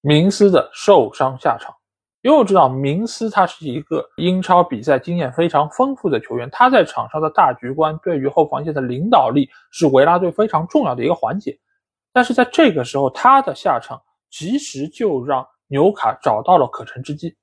[0.07, 1.75] 明斯的受伤下场。
[2.23, 11.59] 因为我知道明斯他是一个英超比赛经验非常丰富的球员，他在场上的大局观对于后防线的领导力是维拉队非常重要的一个环节。
[12.13, 14.01] 但是在这个时候，他的下场
[14.31, 17.37] 其实就让纽卡找到了可乘之机。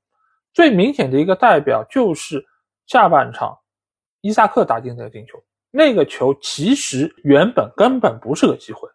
[0.54, 2.42] 最明显的一个代表就是
[2.88, 3.58] 下半场
[4.22, 5.38] 伊萨克打进的进球，
[5.70, 8.88] 那个球其实原本根本不是个机会，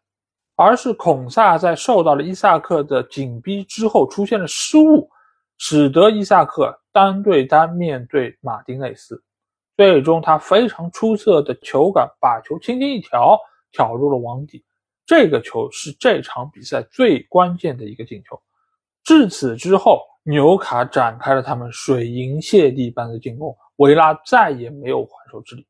[0.61, 5.09] 而是孔萨在受到了伊萨克的紧逼之后出现了失误。
[5.61, 9.21] 使得伊萨克单对单面对马丁内斯，
[9.77, 13.37] 最终他非常出色的球感把球轻轻一挑，
[13.73, 14.65] 挑入了网底。
[15.05, 18.41] 这个球是这场比赛最关键的一个进球。
[19.03, 25.67] 至此之后，纽卡展开了他们水银泻地般的进攻，维拉再也没有还手之力。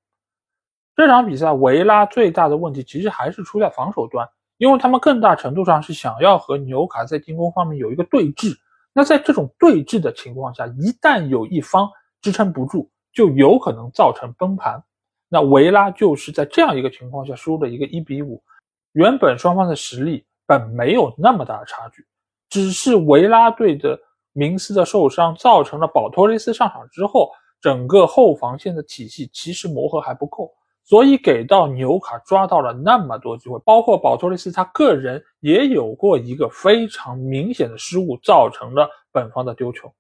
[0.97, 4.29] 这场比赛，维拉最大的问题其实还是出在防守端，
[4.59, 8.55] 因为他们更大程度上是想要和纽卡在进攻方面有一个对峙。
[8.93, 11.89] 那在这种对峙的情况下，一旦有一方
[12.21, 14.83] 支撑不住，就有可能造成崩盘。
[15.29, 18.43] 那维拉就是在这样一个情况下输了一个一比五。
[18.93, 22.05] 原本双方的实力本没有那么大的差距，
[22.49, 23.97] 只是维拉队的
[24.33, 27.31] 明斯的受伤造成了保托雷斯上场之后，
[27.61, 30.53] 整个后防线的体系其实磨合还不够。
[30.89, 39.93] 所以给到纽卡抓到了那么多机会，包括保托雷斯他个人也有过一个非常明显的失误，造成了本方的丢球。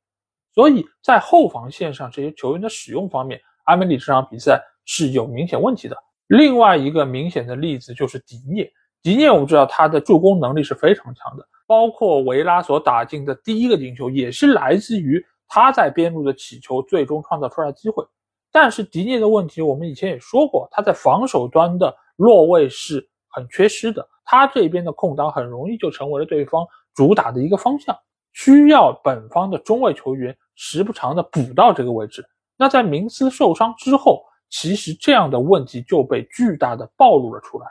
[0.54, 5.96] 所以在后防线上这些球员的使用方面，阿梅里这场比赛是有明显问题的。
[6.26, 8.72] 另外一个明显的例子就是迪涅，
[9.02, 18.02] 迪涅我们知道他的助攻能力是非常强的，包括维拉所打进的第一个进球也是来自于他在边路的起球，最终创造出来的机会。
[18.50, 24.06] 但是迪涅的问题，我们以前也说过，他在防守端的落位是很缺失的。
[24.24, 27.96] 他这边的空档很容易就成为了对方主打的一个方向，
[28.32, 32.24] 需要本方的中卫球员时不常的补到这个位置。
[32.56, 37.66] 那在明斯受伤之后，其实这样的问题就被巨大的暴露了出来。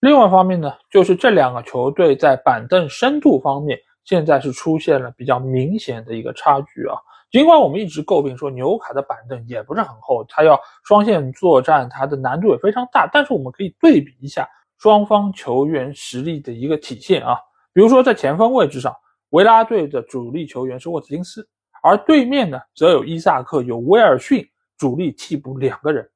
[0.00, 6.96] 另外一方面呢，就是这两个球队在板凳深度方面，现在是出现了比较明显的一个差距啊。
[7.32, 13.08] 尽管我们一直诟病说纽卡的板凳也不是很厚，他要双线作战，他的难度也非常大。
[13.10, 14.46] 但是我们可以对比一下
[14.78, 17.38] 双方球员实力的一个体现啊。
[17.72, 18.94] 比如说在前锋位置上，
[19.30, 21.48] 维拉队的主力球员是沃特金斯，
[21.82, 26.06] 而对面呢则有伊萨克、有威尔逊主力替补两个人。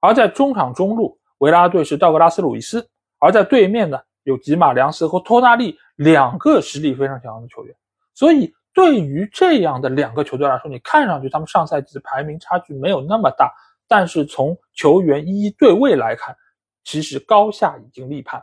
[0.00, 2.86] 而在中场中路，维拉队是道格拉斯·鲁伊斯，
[3.20, 7.74] 而在对面呢有吉马良斯和托纳利两个实力非常强的球员。
[8.12, 8.52] 所以。
[8.74, 13.52] 对于这样的两个球队来说，你看上去他们上赛季的排名差距没有那么大，
[13.88, 16.36] 但是从球员一一对位来看，
[16.84, 18.42] 其实高下已经立判。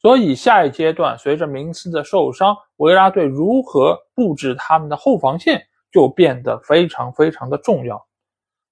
[0.00, 8.06] 所以下一阶段，随着明斯的受伤，维拉队如何布置他们的后防线就变得非常非常的重要。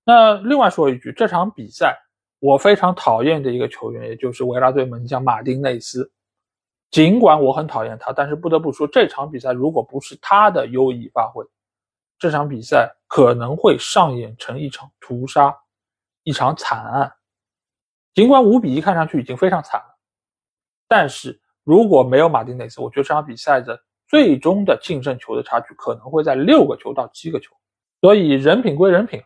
[0.05, 1.99] 那另外说一句，这场比赛
[2.39, 6.13] 我非常讨厌的一个球员，也就是维拉队门将马丁内斯。
[6.95, 11.45] 尽管我很讨厌他，但是不得不说，这场比赛如果不是他的优异发挥，
[12.21, 15.59] 这场比赛可能会上演成一场屠杀，
[16.23, 17.13] 一场惨案。
[18.15, 19.99] 尽管五比一看上去已经非常惨了，
[20.87, 23.77] 但是如果没有马丁内斯，我觉得这场比赛的
[24.07, 27.53] 最终的净胜球的差距可能会在六个球到七个球。
[28.03, 29.21] 所以人品归人品，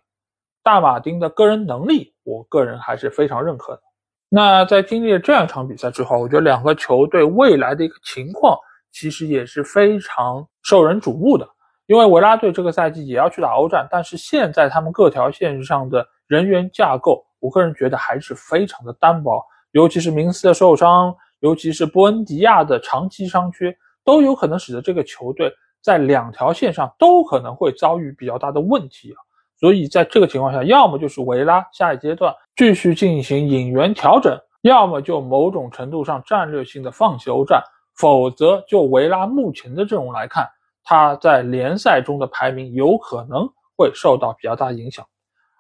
[0.63, 3.83] 大马丁的个人能力，我个人还是非常认可的。
[4.29, 8.59] 那在经历了这样一场比赛之后，我觉得两个球队未来的一个情况
[8.93, 11.49] 其实也是非常受人瞩目的。
[11.87, 19.43] 因为维拉队这个赛季也要去打欧战，但是现在他们各条线上的人员架构，我个人觉得还是非常的单薄。
[19.71, 23.75] 尤其是明斯的受伤，尤其是波恩迪亚的长期伤缺，
[24.05, 25.51] 都有可能使得这个球队
[25.83, 29.17] 在两条线上都可能会遭遇比较大的问题啊。
[29.59, 37.63] 所以在这个情况下，要么就是维拉下一阶段继续进行引援调整，要么就某种程度上战略性的放弃欧战，
[37.97, 40.47] 否则就维拉目前的阵容来看，
[40.85, 45.05] 他在联赛中的排名有可能会受到比较大影响。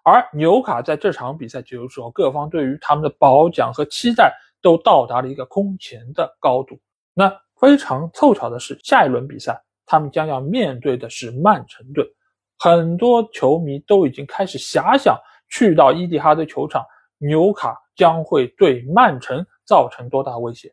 [0.04, 4.32] 而纽卡在这场比赛结束之后，各方对于他们的褒奖和期待
[4.62, 6.78] 都到达了一个空前的高度。
[7.12, 7.30] 那
[7.60, 12.08] 非常凑巧的是，下一轮比赛他们将要面对的是曼城队。
[12.58, 15.16] 很多球迷都已经开始遐想，
[15.48, 16.84] 去到伊蒂哈德球场，
[17.18, 20.72] 纽卡将会对曼城造成多大威胁？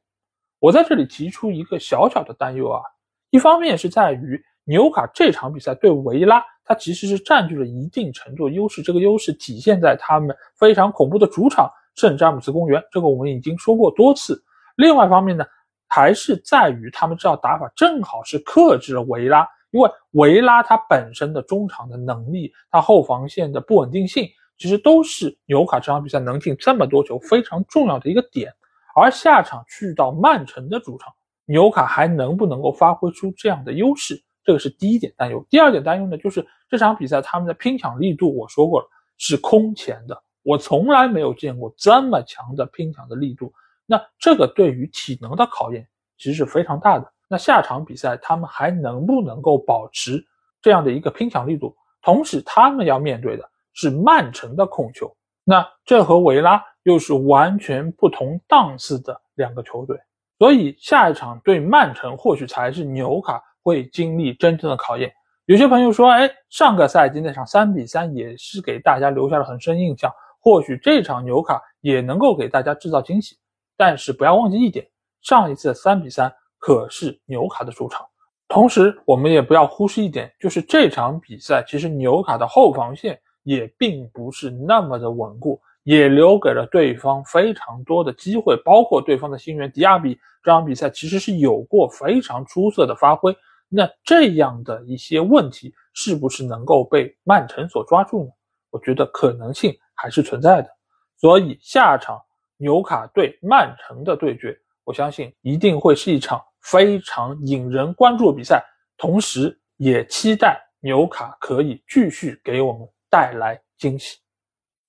[0.60, 2.82] 我在这里提出一个小小的担忧啊，
[3.30, 8.82] 一方面是在于纽卡这场比赛对维拉，他其实是占据了一定程度的优势。
[8.82, 14.44] 这个优势体现在他们非常恐怖的主场圣詹姆斯公园，这个我们已经说过多次。
[14.76, 15.46] 另外一方面呢，
[15.88, 28.54] 还是在于他们这套打法正好是克制了维拉，因为维拉他本身的中场的能力，他后防线的不稳定性，其实都是纽卡这场比赛能进这么多球非常重要的一个点。
[28.96, 31.14] 而下场去到曼城的主场，
[31.44, 34.24] 纽卡还能不能够发挥出这样的优势？
[34.46, 35.46] 这个是第一点担忧。
[35.50, 43.52] 第二点担忧呢，就是这场比赛他们的拼抢力度，我说过了是空前的，我从来没有见过这么强的拼抢的力度。
[43.86, 45.86] 那这个对于体能的考验
[46.18, 47.12] 其实是非常大的。
[47.28, 50.24] 那下场比赛他们还能不能够保持
[50.62, 51.76] 这样的一个拼抢力度？
[52.02, 55.12] 同时，他们要面对的是曼城的控球，
[55.44, 59.98] 那这和维拉又是完全不同档次的两个球队。
[60.38, 65.12] 所以下一场对曼城，或许才是纽卡会经历真正的考验。
[65.46, 70.12] 有些朋友说，哎，上个赛季那场三比三也是给大家留下了很深印象，
[70.42, 73.38] 或许这场纽卡也能够给大家制造惊喜。
[73.78, 74.88] 但是不要忘记一点，
[75.22, 76.32] 上一次三比三
[76.66, 78.04] 可是纽卡的主场。
[78.48, 93.32] 同时，我们也不要忽视一点，就是这场比赛其实纽卡的后防线也并不是那么的稳固，也留给了对方非常多的机会，包括对方的新援迪亚比这场比赛其实是有过非常出色的发挥。
[93.70, 98.30] 那这样的一些问题是不是能够被曼城所抓住呢？
[98.72, 100.70] 我觉得可能性还是存在的。
[101.16, 102.20] 所以下场。
[102.58, 108.64] 纽卡对曼城的对决，我相信一定会是一场非常引人关注的比赛，
[108.98, 114.18] 同时也期待纽卡可以继续给我们带来惊喜。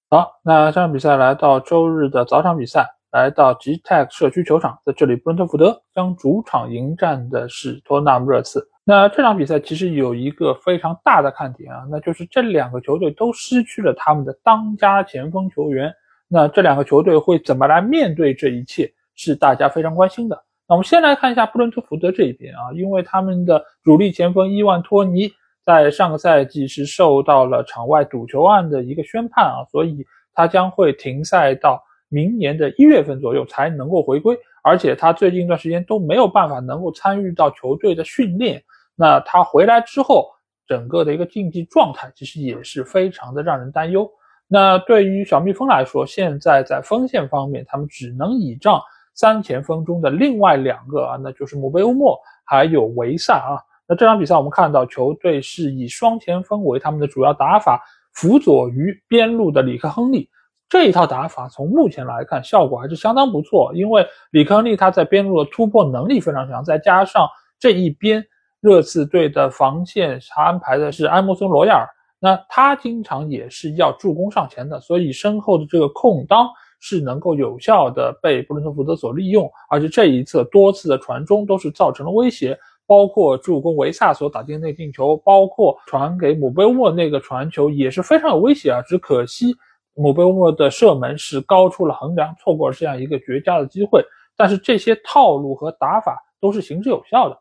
[0.08, 8.66] 好，那这场比赛来到周日的早场比赛，来到 g t e c 社区球场，在这里，布伦特福德将主场迎战的是托纳姆热刺。
[8.84, 15.92] 那这场比赛其实有一个非常大的看点啊，那就是这两个球队都失去了他们的当家前锋球员。
[16.28, 20.44] 那这两个球队会怎么来面对这一切，是大家非常关心的。
[20.68, 25.30] 那我们先来看一下布伦特福德这一边啊，因为他们的主力前锋伊万托尼
[25.64, 30.04] 在上个赛季是受到了场外赌球案的一个宣判啊，所以
[30.34, 38.62] 他将会停赛到明年的一月份左右才能够回归，而且他最近一段时间都没有办法能够参与到球队的训练。
[38.94, 40.28] 那他回来之后，
[40.66, 44.08] 整个的一个竞技状态其实也是非常的让人担忧。
[44.48, 48.80] 那对于小蜜蜂来说，现在在锋线方面，他们只能倚仗
[49.16, 53.58] 三前锋中的另外两个啊，那就是姆贝乌莫还有维萨啊。
[53.88, 60.28] 那这场比赛我们看到，球队是以双前锋为他们的主要打法，辅佐于边路的里克亨利
[60.68, 63.72] 这一套打法，从目前来看效果还是相当不错。
[63.74, 68.24] 因为里克亨利他在边路的突破能力非常强，再加上这一边
[68.60, 71.88] 热刺队的防线他安排的是埃默森罗亚尔。
[72.18, 76.48] 那他经常也是要助攻上前的，所以身后的这个空当
[76.80, 88.82] 是能够有效的被布伦特福德所利用，而且这一侧多次的传中都是造成了威胁，包括助攻维萨所打进内进球，包括传给姆贝沃那个传球也是非常有威胁啊！
[88.82, 89.56] 只可惜
[89.94, 94.04] 姆贝沃的射门是高出了横梁，错过了这样一个绝佳的机会。
[94.36, 97.38] 但是这些套路和打法都是行之有效的。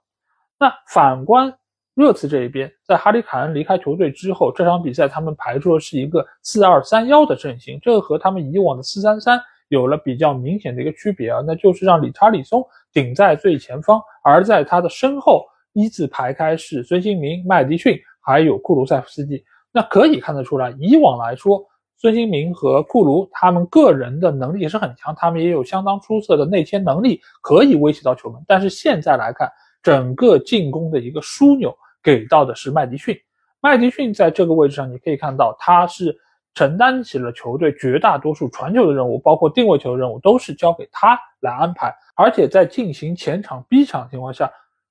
[0.57, 1.55] 那反观。
[1.95, 9.39] 热刺这一边，在哈里凯恩离开球队之后，这场比赛他们排出的是一个四二三幺的阵型，这个和他们以往的四三三
[9.69, 12.61] 有了比较明显的一个区别啊，那就是让理查里松
[12.91, 19.41] 顶在最前方，而在他的身后一字排开是孙兴民、麦迪逊还有库卢塞夫斯基。
[19.71, 21.65] 那可以看得出来，以往来说，
[21.95, 28.43] 孙兴民和库卢他们个人的能力也是很强，他们也有相当出色的内切能力，可以威胁到球门。
[28.45, 29.49] 但是现在来看，
[29.81, 31.73] 整个进攻的一个枢纽。
[32.05, 33.17] 给到的是麦迪逊，
[33.59, 36.15] 麦迪逊在这个位置上，你可以看到他是
[36.53, 41.91] 承担起了球队绝大多数传球的任务，包括定位球的任务都是交给他来安排。
[42.15, 44.47] 而且在进行前场逼抢的情况下，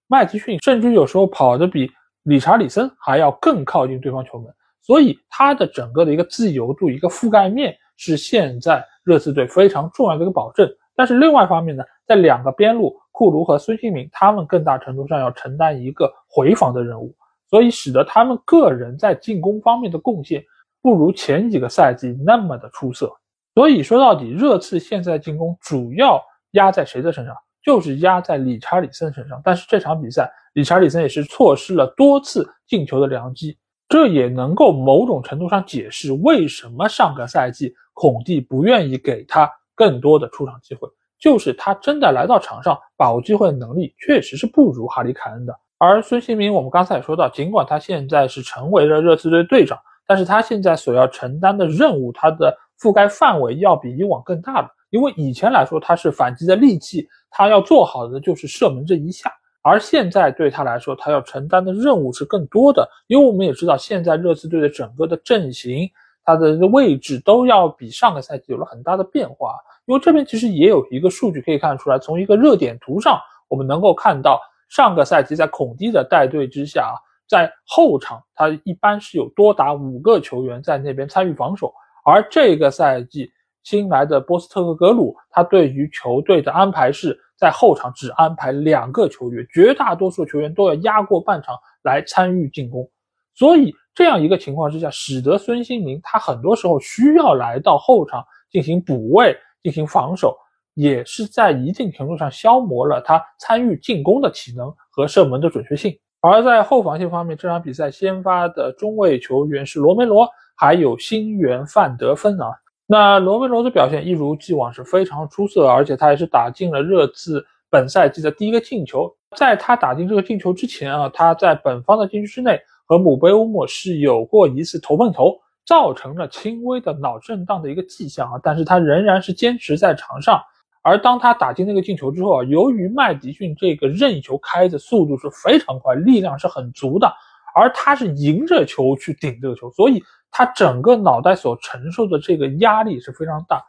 [0.09, 1.89] 麦迪逊甚至有时候跑得比
[2.25, 10.69] 理查里森还要更靠近对方球门，所以他的整个的一个自由度、一个覆盖面是现在热刺队非常重要的一个保证。
[10.97, 13.01] 但是另外一方面呢，在两个边路。
[13.17, 17.15] 库卢和孙兴民，他们更大程度上要承担一个回防的任务，
[17.49, 20.45] 所以使得他们个人在进攻方面的贡献
[20.83, 23.09] 不如前几个赛季那么的出色。
[23.55, 26.21] 所以说到底，热刺现在进攻主要
[26.55, 27.37] 压在谁的身上？
[27.63, 29.41] 就是压在理查里森身上。
[29.45, 33.57] 但是这场比赛，理查里森也是错失了多次进球的良机，
[33.89, 40.89] 这也能够某种程度上解释为什么上个赛季孔蒂不愿意给他更多的出场机会。
[41.21, 54.69] 就是他真的来到场上把握机会的能力确实是不如哈里凯恩的，而孙兴民，我们刚才也说到，尽管他现在是成为了热刺队队长，但是他现在所要承担的任务，他的覆盖范围要比以往更大了。
[54.91, 59.33] 因为以前来说他是反击的利器，他要做好的就是射门这一下，
[59.63, 62.87] 而现在对他来说，他要承担的任务是更多的。
[63.07, 65.89] 因为我们也知道，现在热刺队的整个的阵型，
[66.25, 69.57] 它的位置都要比上个赛季有了很大的变化。
[69.87, 73.19] 因为这边其实也有一个数据可以看出来，从一个热点图上，
[73.49, 74.41] 我们能够看到
[74.71, 76.97] 上个赛季在孔蒂的带队之下啊，
[77.29, 81.73] 在后场他一般是有多达五个球员在那边参与防守，
[82.05, 83.31] 而这个赛季
[83.63, 92.89] 新来的波斯特克格鲁，他对于球队的安排是在后场只安排两个球员，绝大多数球员都要压过半场来参与进攻，
[93.35, 99.37] 所以这样一个情况之下，使得孙兴民他很多时候需要来到后场进行补位。
[99.65, 100.37] 进行防守，
[100.75, 105.99] 也是在一定程度上消磨了他参与进攻的体能和射门的准确性。
[106.21, 112.49] 而在后防线方面，这场比赛先发的中卫球员是罗梅罗，还有新援范德芬啊。
[112.87, 119.11] 那罗梅罗的表现一如既往是非常出色，而且他也是打进了热刺本赛季的第一个进球。
[119.39, 125.39] 在他打进这个进球之前啊，他在本方的禁区之内和姆贝乌莫是有过一次头碰头。
[125.67, 130.39] 造成了轻微的脑震荡的一个迹象啊，但是他仍然是坚持在场上。
[130.83, 137.11] 而当他打进那个进球之后啊，由于麦迪逊这个任意球开的速度是非常快，力量是很足的，
[137.55, 143.65] 而他是迎着球去顶这个球，所以他整个脑袋所承受的这个压力是非常大。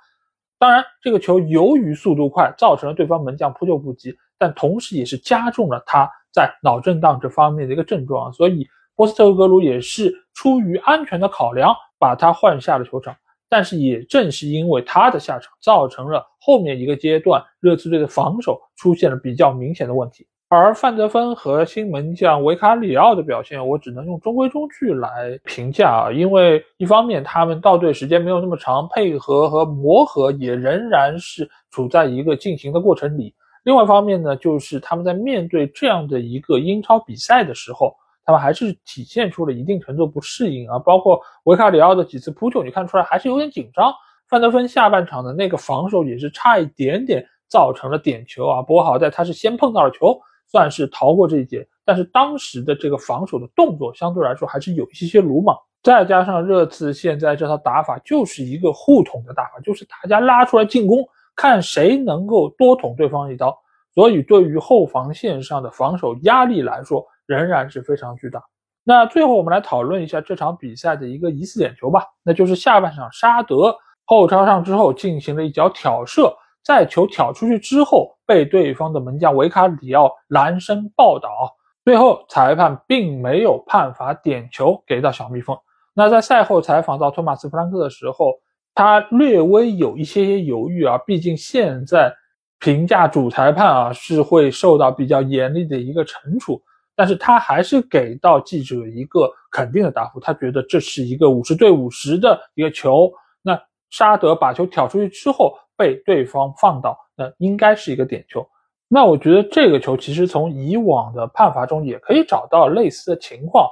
[0.59, 8.33] 当然，这个球由于速度快，造成了对方门将扑救不及，但同时也是加重了他在脑震荡这方面的一个症状。
[8.33, 11.75] 所以波斯特格鲁也是出于安全的考量。
[11.97, 13.15] 把他换下了球场，
[13.49, 20.27] 但是也正是因为他的下场，造成了后面一个阶段热刺队的防守出现了比较明显的问题。
[20.49, 37.95] 而范德芬和新门将维卡里奥的表现，我只能用中规中矩来评价啊，因为一方面他们到队时间没有那么长，配合和磨合也仍然是处在一个进行的过程里；另外一方面呢，就是他们在面对这样的一个英超比赛的时候。
[38.25, 43.93] 他们还是体现出了一定程度不适应啊，包括维卡里奥的几次扑救，你看出来还是有点紧张。
[44.27, 51.67] 范德芬下半场的那个防守也是差一点点造成了点球啊，不过好在他是先碰到了球，算是逃过这一劫。
[51.85, 63.55] 但是当时的这个防守的动作相对来说还是有一些些鲁莽，再加上热刺现在这套打法就是一个互捅的打法，就是大家拉出来进攻，看谁能够多捅对方一刀，
[63.93, 67.05] 所以对于后防线上的防守压力来说。
[67.25, 68.41] 仍然是非常巨大。
[68.83, 73.75] 那最后我们来讨论一下这场比赛的一个疑似点球吧，那就是下半场沙德
[74.05, 76.31] 后插上之后进行了一脚挑射，
[76.63, 81.29] 在球挑出去之后被对方的门将维卡里奥拦身抱倒，
[81.83, 85.57] 最后裁判并没有判罚点球给到小蜜蜂。
[85.95, 88.33] 那在赛后采访到托马斯弗兰克的时候，
[88.75, 92.13] 他略微有一些些犹豫啊，毕竟现在
[92.59, 96.61] 评价主裁判啊是会受到比较严厉的一个惩处。
[96.95, 103.11] 但是他还是给到记者一个肯定的答复，他觉得这是一个五十对五十的一个球。
[103.41, 103.59] 那
[103.89, 108.47] 沙德把球挑出去之后被对方放倒，那应该是一个点球。
[108.87, 113.67] 那我觉得这个球其实从以往的判罚中也可以找到类似的情况，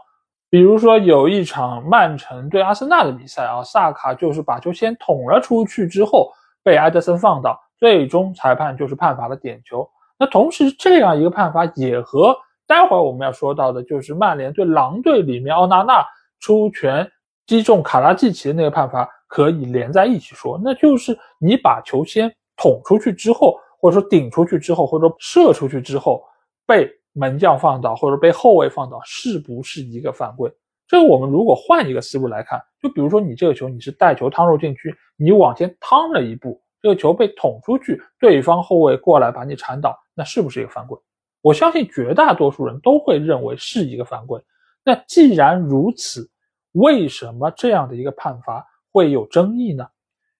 [0.49, 6.31] 比如说有一场曼城对阿森纳的比赛啊，萨卡就是把球先捅了出去之后
[6.63, 9.87] 被埃德森放倒，最终裁判就是判罚了点球。
[10.17, 16.05] 那同时这样一个判罚也和待会儿我们要说到的就是曼联对狼队里面奥纳纳
[16.39, 17.09] 出拳
[17.45, 26.23] 击中卡拉季奇的那个判罚可以连在一起说，那就是你把球先捅出去之后，或者说顶出去之后，或者说射出去之后，
[26.65, 30.51] 被门将放倒或者被后卫放倒，是不是一个犯规？
[30.87, 40.97] 这个我们如果换一个思路来看，就比如说你这个球你是带球趟入禁区，你往前趟了一步，这个球被捅出去，对方后卫过来把你铲倒，那是不是一个犯规？
[41.43, 44.41] 我相信绝大多数人都会认为是一个犯规。
[44.81, 46.31] 那既然如此，
[46.71, 49.85] 为什么这样的一个判罚会有争议呢？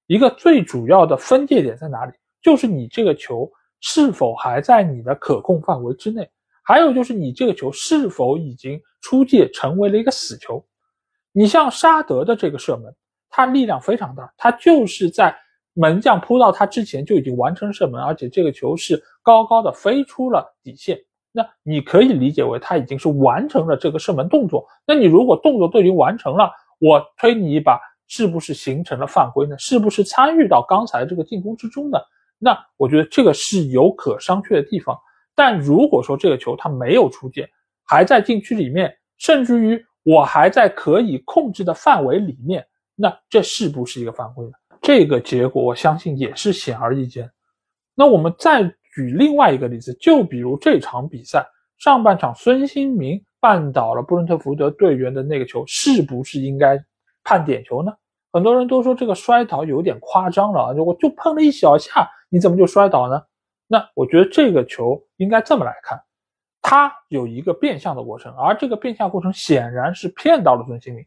[0.08, 2.14] 一个最主要的分界点在哪里？
[2.42, 3.52] 就是你这个球
[3.82, 6.30] 是否还在你的可控范围之内，
[6.64, 10.66] 还有就是你这个球是否已经出界成为了一个死球。
[11.34, 12.96] 你像沙德的这个射门，
[13.30, 15.38] 它力量非常大，它就是在。
[15.74, 21.00] 门将扑到他之前就已经完成射门，而且这个球是高高的飞出了底线。
[21.32, 24.68] 那你可以理解为他已经是完成了这个射门动作。
[24.86, 29.58] 那你如果动作都已经完成了，我推你一把，是不是形成了犯规呢？
[29.58, 31.98] 是不是参与到刚才这个进攻之中呢？
[32.38, 34.96] 那我觉得这个是有可商榷的地方。
[35.34, 37.50] 但如果说这个球它没有出界，
[37.84, 42.64] 还在禁区里面，甚至于我还在可以控制的范围里面，
[42.96, 44.52] 那这是不是一个犯规呢？
[44.84, 47.32] 这个结果我相信也是显而易见。
[47.96, 51.48] 那我们再举另外一个例子，就比如这场比赛
[51.78, 56.78] 上半场孙兴民绊倒了布伦特福德队员的那个球，是不是应该
[57.24, 57.94] 判点球呢？
[58.34, 63.24] 很多人都说这个摔倒有点夸张了啊，我就碰了一小下，你怎么就摔倒呢？
[63.68, 65.98] 那我觉得这个球应该这么来看，
[66.62, 71.06] 它有一个变向的过程，而这个变向过程显然是骗到了孙兴民，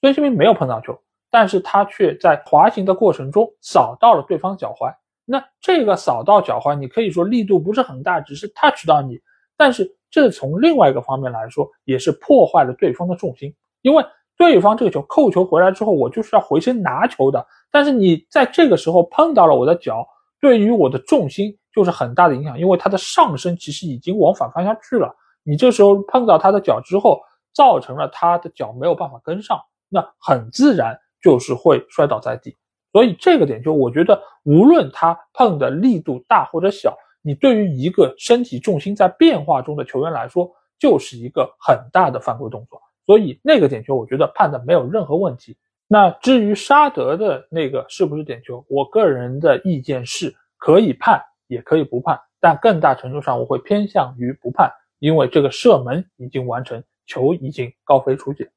[0.00, 0.98] 孙兴民没有碰到球，
[1.30, 4.94] 但是他却在滑行的过程中扫到了对方脚踝。
[5.24, 9.18] 那这个扫到脚踝，你可以说力度不是很大，只是 touch 到你，
[9.56, 14.04] 但是这从另外一个方面来说，也是破坏了对方的重心，因为。
[14.36, 17.46] 对方这个球扣球回来之后，我就是要回身拿球的。
[17.70, 20.02] 但是你在这个时候碰到了我的脚，
[20.40, 25.14] 对于我的重心就是很大的影响，因为他的上身其实已经往反方向去了。
[25.42, 27.20] 你这时候碰到他的脚之后，
[27.52, 32.56] 造成了他的脚没有办法跟上，那很自然就是会摔倒在地。
[32.92, 42.80] 所以这个点就我觉得，无论他碰的力度大或者小，你对于一个身体重心在变化中的球员来说，就是一个很大的犯规动作。
[43.06, 45.56] 所以那个点球，我觉得判的没有任何问题。
[45.86, 58.50] 那至于沙德的那个是不是点球，我个人的意见是可以判，也可以不判，但更大程度上我会偏向于不判，因为这个射门已经完成，球已经高飞出界。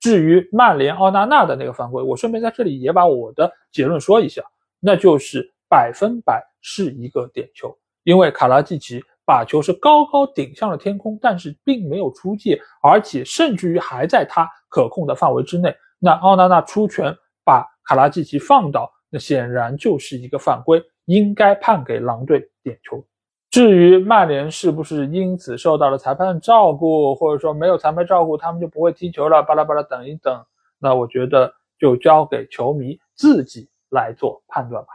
[0.00, 4.42] 至于曼联奥纳纳的那个犯规，我顺便在这里也把我的结论说一下，
[4.80, 9.02] 那就是百分百是一个点球，因为卡拉季奇。
[9.28, 15.76] 把球是高高顶向了天空，但是并没有出界，而且甚至于还在他可控的范围之内。
[15.98, 17.14] 那奥纳纳出拳
[17.44, 23.04] 把卡拉季奇放倒，那显然就是一个犯规，应该判给狼队点球。
[23.50, 29.42] 至于曼联是不是因此受到了裁判照顾，或者说没有裁判照顾，他们就不会踢球了？
[29.42, 30.44] 巴拉巴拉，等一等，
[30.78, 34.88] 那我觉得就交给球迷自己来做判断吧。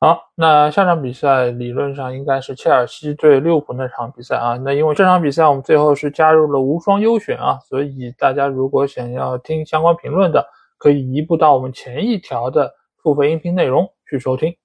[0.00, 4.56] 好，那下场比赛理论上应该是切尔西对利物浦那场比赛啊。
[4.56, 10.46] 那因为这场比赛我们最后是加入了无双优选啊，所以大家如果想要听相关评论的，
[10.78, 12.72] 可以移步到我们前一条的
[13.02, 14.56] 付费音频内容去收听。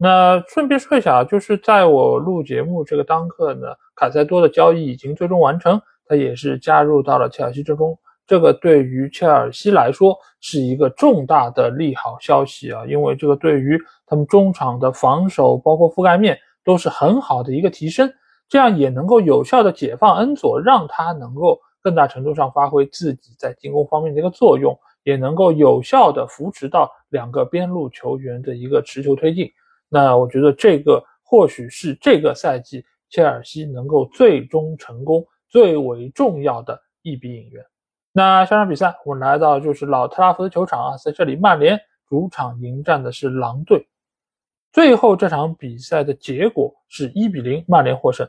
[0.00, 3.66] 那顺便说一下啊，就是在我录节目这个当刻呢，
[3.96, 7.98] 卡塞多的交易已经最终完成，他也是加入到了切尔西之中。
[8.24, 13.76] 这个对于切尔西来说是一个重大的利好消息啊，因为这个对于
[14.06, 18.08] 他们中场的防守，包括覆盖面都是很好的一个提升，
[18.48, 29.50] 这样也能够有效的解放恩佐，让他能够更大程度上发挥自己在进攻方面的一个作用，也能够有效的扶持到两个边路球员的一个持球推进。
[29.88, 37.64] 那我觉得这个或许是这个赛季切尔西能够最终成功最为重要的一笔引援。
[38.12, 41.78] 那下场比赛，我们来到就是老特拉福德球场啊，在这里，曼联
[42.08, 43.86] 主场迎战的是狼队。
[44.72, 48.28] 最后这场比赛的结果是一比零，曼联获胜。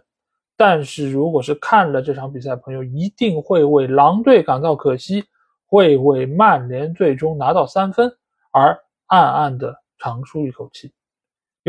[0.56, 5.24] 但是，如果是看了这场比赛，朋友一定会为狼队感到可惜，
[5.66, 8.12] 会为曼联最终拿到三分
[8.52, 8.78] 而
[9.08, 10.92] 暗暗的长舒一口气，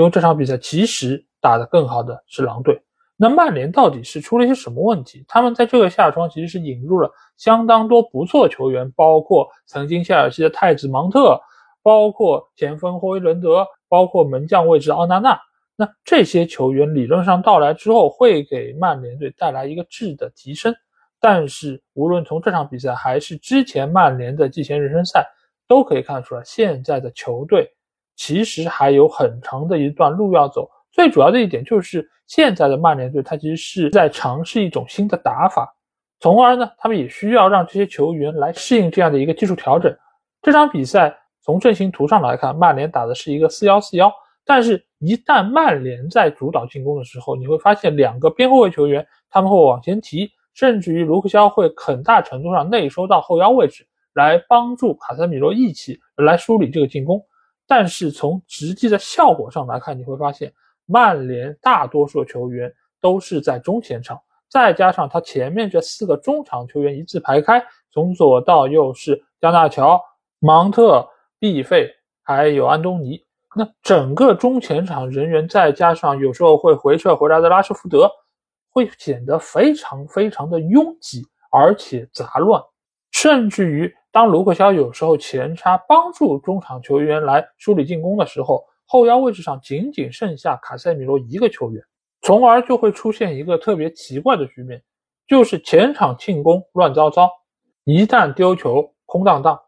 [0.00, 2.80] 因为这场比赛其实打得更好的是狼队。
[3.18, 5.22] 那曼联到底是出了一些什么问题？
[5.28, 11.38] 他们在这个夏窗其实是引入了相当多不错球员，包括曾经切尔西的太子芒特，
[11.82, 15.38] 包括前锋霍伊伦德，包括门将位置奥纳纳。
[15.76, 20.74] 那这些球员理论上到来之后，会给曼联队带来一个质的提升。
[21.20, 25.26] 但是无论从这场比赛还是之前曼联的季前热身赛，
[25.68, 27.70] 都可以看出来，现在的球队
[28.20, 30.68] 其实还有很长的一段路要走。
[30.92, 32.06] 最主要的一点就是。
[32.26, 35.68] 现在的曼联队，他其实是在尝试一种新的打法，
[36.20, 39.92] 从而呢，他们也需要让这些球员来适应这样的一个技术调整。
[40.40, 44.12] 这场比赛从阵型图上来看，曼联打的是一个四幺四幺，
[44.44, 53.84] 但是一旦曼联在主导进攻的时候，你会发现两个边后卫球员他们会往前提，甚至于卢克肖会很大程度上内收到后腰位置，
[54.14, 57.20] 来帮助卡塞米罗一起来梳理这个进攻。
[57.70, 60.52] 但是从实际的效果上来看，你会发现。
[60.92, 70.02] 曼联大多数球员都是在中前场，再加上他前面这四个中场球员一字排开，从左到右是加纳乔、
[70.40, 71.88] 芒特、毕费
[72.24, 73.24] 还有安东尼。
[73.54, 78.10] 那整个中前场人员再加上有时候会回撤回来的拉什福德，
[78.72, 82.60] 会显得非常非常的拥挤，而且杂乱。
[83.12, 88.64] 甚至于当卢克肖有时候前插帮助中场球员来梳理进攻的时候。
[88.92, 91.80] 后腰位置上仅仅剩下卡塞米罗一个球员，
[92.22, 94.82] 从而就会出现一个特别奇怪的局面，
[95.28, 97.30] 就是前场进攻乱糟糟，
[97.84, 99.60] 一旦丢球空荡荡，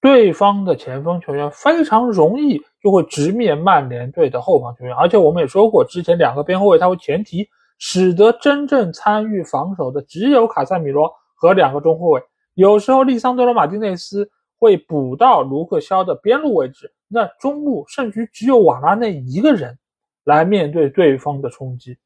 [0.00, 4.94] 对方的前锋球员非常容易就会直面曼联队的后防球员。
[4.94, 7.46] 而且我们也说过，之前两个边后卫他会前提，
[7.76, 12.22] 使得真正参与防守的只有卡塞米罗和两个中后卫。
[12.54, 19.78] 有时候利桑德罗马丁内斯会补到卢克肖的边路位置，那中路甚至只有瓦拉内一个人
[20.24, 21.98] 来面对对方的冲击。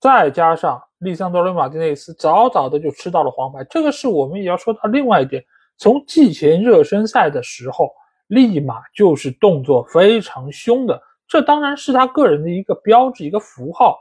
[0.00, 5.44] 再加上利桑德罗马丁内斯早早的就吃到了黄牌，这个是我们也要说到另外一点。
[5.78, 7.90] 从季前热身赛的时候，
[8.28, 13.98] 立马就是动作非常凶的，这当然是他个人的一个标志、一个符号。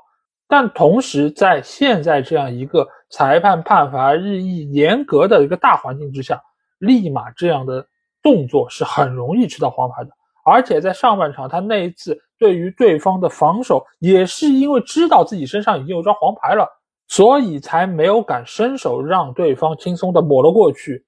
[0.48, 6.42] 但同时，在现在这样一个裁判判罚日益严格的一个大环境之下，
[6.80, 7.86] 立马这样的
[8.24, 10.10] 动作是很容易吃到黄牌的。
[10.44, 16.68] 而且在上半场，他那一次对于对方的防守，也是因为知道自己身上已经有张黄牌了，
[17.08, 21.06] 所以才没有敢伸手让对方轻松的抹了过去，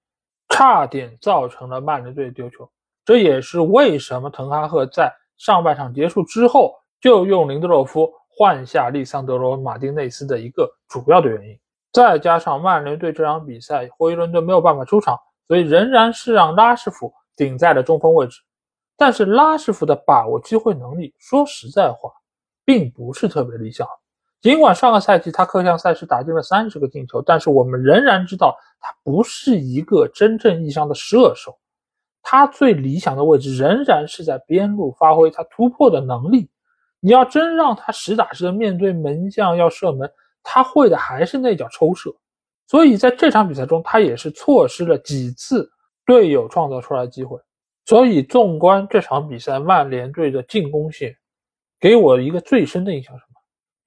[0.49, 2.69] 差点造成了曼联队丢球。
[3.05, 11.57] 这也是为什么滕哈赫在上半场结束之后就用林德洛夫换下利桑德罗·马丁内斯的一个主要的原因。
[11.93, 15.17] 再加上曼联队这场比赛，霍伊伦顿没有办法出场，
[15.47, 18.41] 所以仍然是让拉什福顶在了中锋位置。
[18.97, 22.09] 但是拉什福的把握机会能力，说实在话，
[22.65, 23.87] 并不是特别理想。
[24.41, 31.57] 尽管上个赛季他各项赛事打进了三十个进球，但是我们仍然知道他不是一个真正意义上的射手。
[32.21, 36.49] 他最理想的位置仍然是在边路发挥他突破的能力。
[36.99, 40.09] 你要真让他实打实的面对门将要射门，
[40.43, 42.13] 他会的还是那脚抽射。
[42.67, 45.69] 所以在这场比赛中，他也是错失了几次
[46.05, 47.39] 队友创造出来的机会。
[47.85, 51.13] 所以，纵观这场比赛，曼联队的进攻线
[51.81, 53.35] 给我一个最深的印象，什么？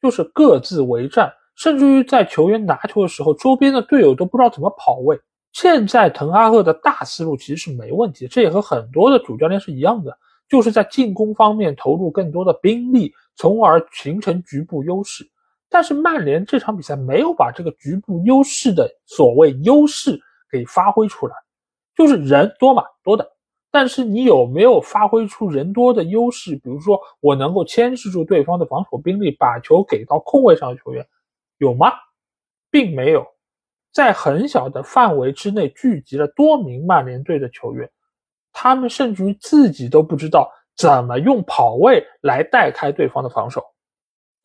[0.02, 5.18] 就是各自为战，甚至于在球员拿球的时候，周边的队友都不知道怎么跑位。
[5.52, 10.14] 现在滕哈赫的大思路其实是没问题，这也和很多的主教练是一样的，
[10.46, 15.26] 就是在进攻方面投入更多的兵力，从而形成局部优势。
[15.68, 20.18] 但是曼联这场比赛没有把这个局部优势的所谓优势
[20.50, 21.34] 给发挥出来，
[21.94, 23.32] 就是人多嘛，多的。
[23.70, 26.56] 但是你有没有发挥出人多的优势？
[26.56, 31.06] 比如说，我能够牵制住对方的防守兵力，把球给到空位上的球员，
[31.58, 31.92] 有吗？
[32.70, 33.26] 并没有，
[33.92, 37.90] 在很小的范围之内聚集了多名曼联队的球员，
[38.52, 43.62] 他们甚至于自己都不知道怎么用跑位来带开对方的防守，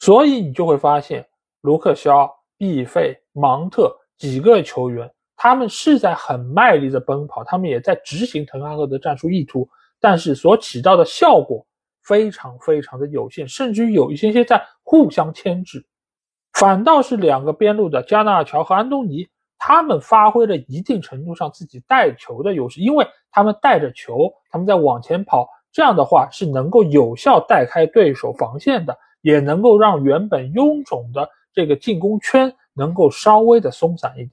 [0.01, 1.25] 所以你就会发现，
[1.61, 5.09] 卢克肖、毕费、芒特几个球员。
[5.37, 9.69] 他们是在很卖力的奔跑，他们也在执行滕哈赫的战术意图，
[9.99, 11.63] 但是所起到的效果
[12.03, 15.85] 非常非常的有限，甚至于有一些些在互相牵制。
[16.53, 19.27] 反倒是两个边路的加纳乔和安东尼，
[19.59, 34.31] 他们发挥了一定程度上自己带球的优势，因为他们带着球，他们在往前跑，这样的话是能够有效带开对手防线的，也能够让原本臃肿的这个进攻圈能够稍微的松散一点。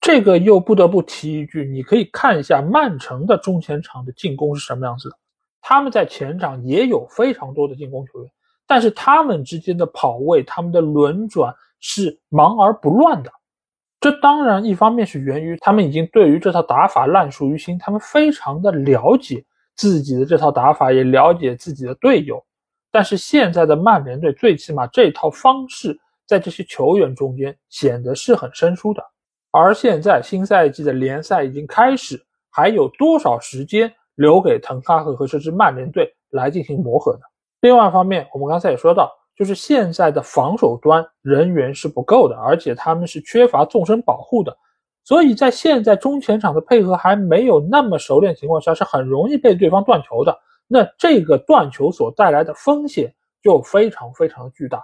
[0.00, 5.16] 这个又不得不提一句，你可以看一下曼城的中前场的进攻是什么样子的。
[5.60, 8.30] 他们在前场也有非常多的进攻球员，
[8.66, 13.30] 但是他们之间的跑位、他们的轮转是忙而不乱的。
[14.00, 19.44] 这当然一方面是源于他们已经对于这套打法烂熟于心，他们非常的了解
[19.76, 22.42] 自己的这套打法，也了解自己的队友。
[22.92, 29.02] 但是现在的曼联队最起码这套方式在这些球员中间显得是很生疏的。
[29.52, 37.20] 而现在新赛季的联赛已经开始，还有多少时间留给滕哈赫和这支曼联队来进行磨合呢？
[37.60, 44.56] 另外一方面，我们刚才也说到，就是现在的防守端人员是不够的，而且他们是缺乏纵深保护的，
[45.04, 50.38] 所以在现在中前场的配合还没有那么熟练情况下，是很容易被对方断球的。
[50.72, 54.80] 那这个断球所带来的风险就非常非常的巨大，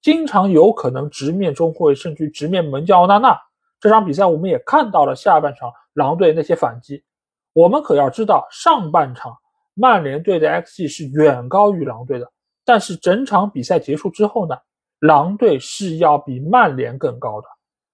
[0.00, 3.38] 经常有可能直面中后卫，甚至直面门将奥纳纳。
[3.78, 7.04] 这场比赛我们也看到了下半场狼队那些反击，
[7.52, 9.36] 我们可要知道上半场
[9.74, 12.32] 曼联队的 xG 是远高于狼队的，
[12.64, 14.56] 但是整场比赛结束之后呢，
[15.00, 17.46] 狼队是要比曼联更高的，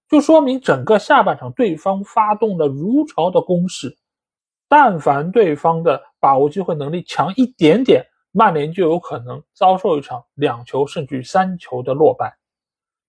[0.07, 3.97] 就说明整个下半场对方发动了如潮的攻势，
[4.67, 12.37] 但凡对方的把握机会能力强一点点，曼联就有可能遭受一场两球甚至三球的落败，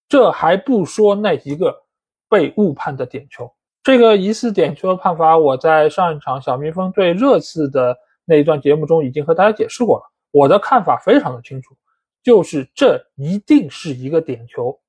[0.09, 1.83] 这还不说那一个。
[2.27, 3.49] 被误判的点球，
[3.81, 10.05] 这个疑似点球的判罚，我在上一场小蜜蜂对热刺的那一段节目中已经和大家解释过了。
[10.33, 11.77] 我的看法非常的清楚，
[12.25, 14.81] 就是这一定是一个点球。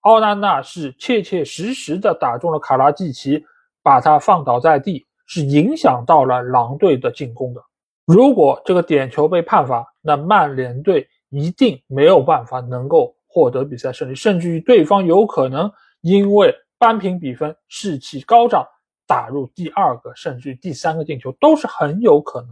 [0.00, 3.44] 奥纳纳是切切实实的打中了卡拉季奇，
[3.82, 7.62] 把他放倒在地，是影响到了狼队的进攻的。
[8.04, 18.66] 如果这个点球被判罚，那曼联队一定没有办法能够获得比赛胜利，甚至于对方有可能因为扳平比分，士气高涨，
[19.06, 22.50] 打入第二个甚至于第三个进球都是很有可能。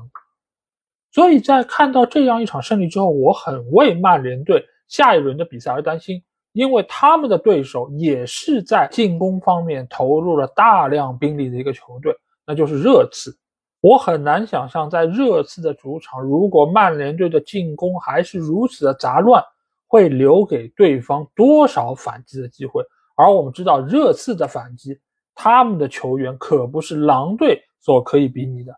[1.11, 6.23] 所以在看到这样一场胜利之后，我很为曼联队下一轮的比赛而担心。
[6.53, 12.17] 因为他们的对手也是在进攻方面投入了大量兵力的一个球队，
[12.47, 13.37] 那就是热刺。
[13.81, 19.43] 我很难想象，在热刺的主场，如果曼联队的进攻还是如此的杂乱，
[19.87, 22.83] 会留给对方多少反击的机会。
[23.17, 24.99] 而我们知道，热刺的反击，
[25.35, 28.75] 他们的球员可不是狼队所可以比拟的。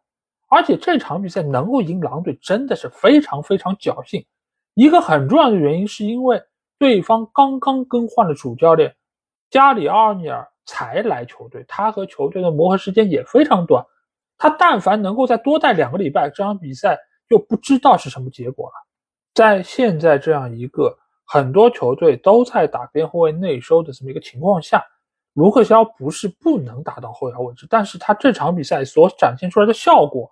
[0.49, 4.25] 而且这场比赛能够赢狼队，真的是非常非常侥幸。
[4.75, 6.43] 一个很重要的原因，是因为。
[6.81, 8.95] 对方刚刚更换了主教练，
[9.51, 13.83] 加里奥尼尔才来球队，他和球队的磨合时间也非常短。
[14.37, 18.75] 他但凡能够再多待两个礼拜，这场比赛就不知道是什么结果了。
[19.35, 24.85] 在现在这样一个很多球队都在打边后卫内收的这么一个情况下，
[25.33, 30.31] 卢克肖不是不能打到后腰位置，但是他这场比赛所展现出来的效果，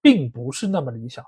[0.00, 1.22] 并不是那么理想。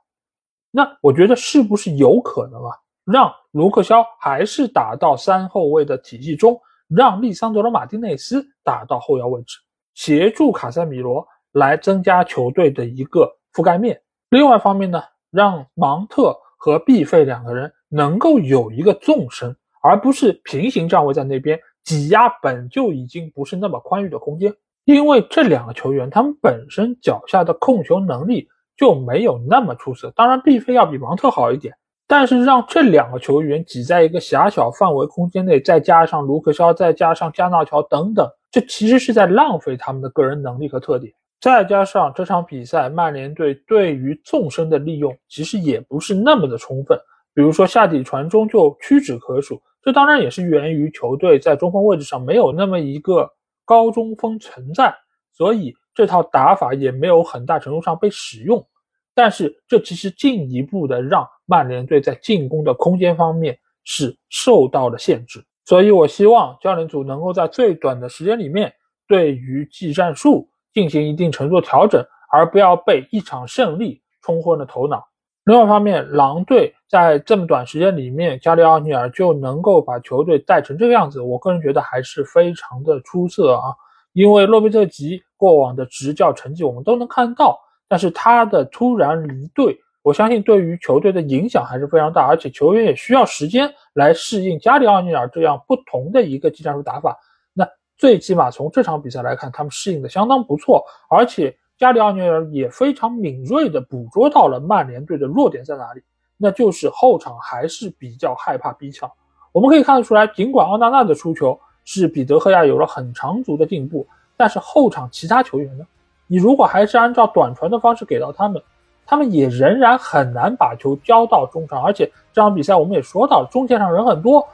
[0.71, 2.73] 那我觉得是不是有可能啊？
[3.05, 9.59] 让卢克肖还是打到三后卫的体系中，让利桑德罗马丁内斯打到后腰位置，
[9.95, 14.01] 协助卡塞米罗来增加球队的一个覆盖面。
[14.31, 24.55] 另外一方面呢，让芒特和毕费两个人能够有一个纵深，而不是平行站位在那边挤压本就已经不是那么宽裕的空间。
[24.85, 31.75] 因为这两个球员他们本身脚下的控球能力就没有那么出色，当然毕费要比芒特好一点。
[32.09, 41.13] 但是让这两个球员挤在一个狭小范围空间内，再加上卢克肖，再加上加纳乔等等，这其实是在浪费他们的个人能力和特点。
[41.41, 46.99] 再加上这场比赛，曼联队对于纵深的利用其实也不是那么的充分，
[47.35, 49.61] 比如说下底传中就屈指可数。
[49.83, 53.31] 这当然也是源于球队在中锋位置上没有那么一个
[53.65, 54.95] 高中锋存在，
[55.33, 58.67] 所以这套打法也没有很大程度上被使用。
[59.15, 68.73] 但是这其实进一步的让曼联队在进攻的空间方面是受到了限制，所以我希望教练组能够在最短的时间里面
[69.09, 75.07] 对于技战术进行一定程度的调整，而不要被一场胜利冲昏了头脑。
[75.45, 83.73] 另外一方面，狼队在这么短时间里面，加里奥尼尔就能够把球队带成这个样子，我个人觉得还是非常的出色啊。
[84.13, 87.61] 因为洛贝特吉过往的执教成绩我们都能看到。
[87.89, 97.19] 但是他的突然离队，我相信对于球队的影响还是非常大，而且球员也需要时间来适应加里奥尼尔这样不同的一个技战术打法。
[97.53, 97.69] 那
[97.99, 106.01] 最起码从这场比赛来看，他们适应的相当不错，而且加里奥尼尔也非常敏锐地捕捉到了曼联队的弱点在哪里，
[106.37, 109.11] 那就是后场还是比较害怕逼抢。
[109.51, 114.07] 我们可以看得出来，尽管奥纳纳的出球是比德赫亚有了很长足的进步，
[114.37, 115.85] 但是后场其他球员呢？
[116.29, 118.63] 你如果还是按照短传的方式给到他们，
[119.07, 121.83] 他们也仍然很难把球交到中场。
[121.83, 124.47] 而且这场比赛我们也说到，中线上人很多，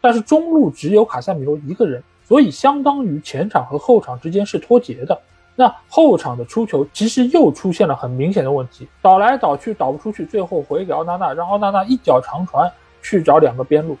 [0.00, 5.20] 但是中路只有卡塞米罗一个人，所以相当于前场和后场之间是脱节的。
[5.54, 12.70] 那后场的出球其实又出现了很明显的问题，倒来倒去倒不出去，最后回给奥纳纳，让奥纳纳一脚长传
[13.02, 13.96] 去找两个边路。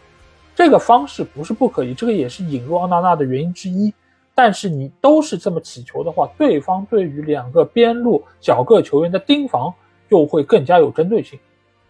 [0.54, 3.92] 这个方式不是不可以，这个也是引入奥纳纳的原因之一。
[4.36, 9.74] 但是你都是这么起球的话，对方对于两个边路小个球员的盯防
[10.10, 11.38] 就会更加有针对性。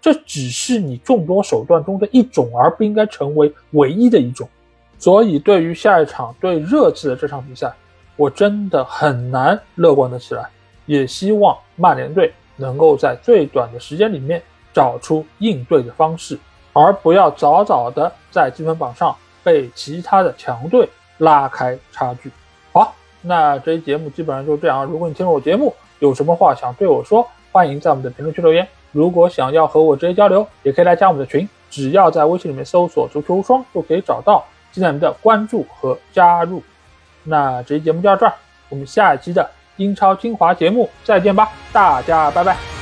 [0.00, 4.48] 这只是你众多手段中的一种，而不应该成为唯一的一种。
[4.98, 7.72] 所以，对于下一场对热刺的这场比赛，
[8.16, 10.48] 我真的很难乐观的起来。
[10.86, 14.42] 也希望曼联队能够在最短的时间里面
[14.72, 16.38] 找出应对的方式，
[16.72, 20.88] 而不要早早的在积分榜上被其他的强队。
[21.20, 22.30] 拉开差距。
[22.72, 24.84] 好，那这期节目基本上就这样。
[24.84, 28.66] 如果你听了我节目，有什么话想对我说，欢迎在我们的评论区留言。
[28.92, 34.44] 如果想要和我直接交流，也可以来加我们的群，只要在微信里面搜索“足球无双”就可以找到。
[34.70, 36.62] 期待你们的关注和加入。
[37.24, 38.34] 那这期节目就到这儿，
[38.68, 42.77] 我们下一期的英超精华节目再见吧，大家拜拜。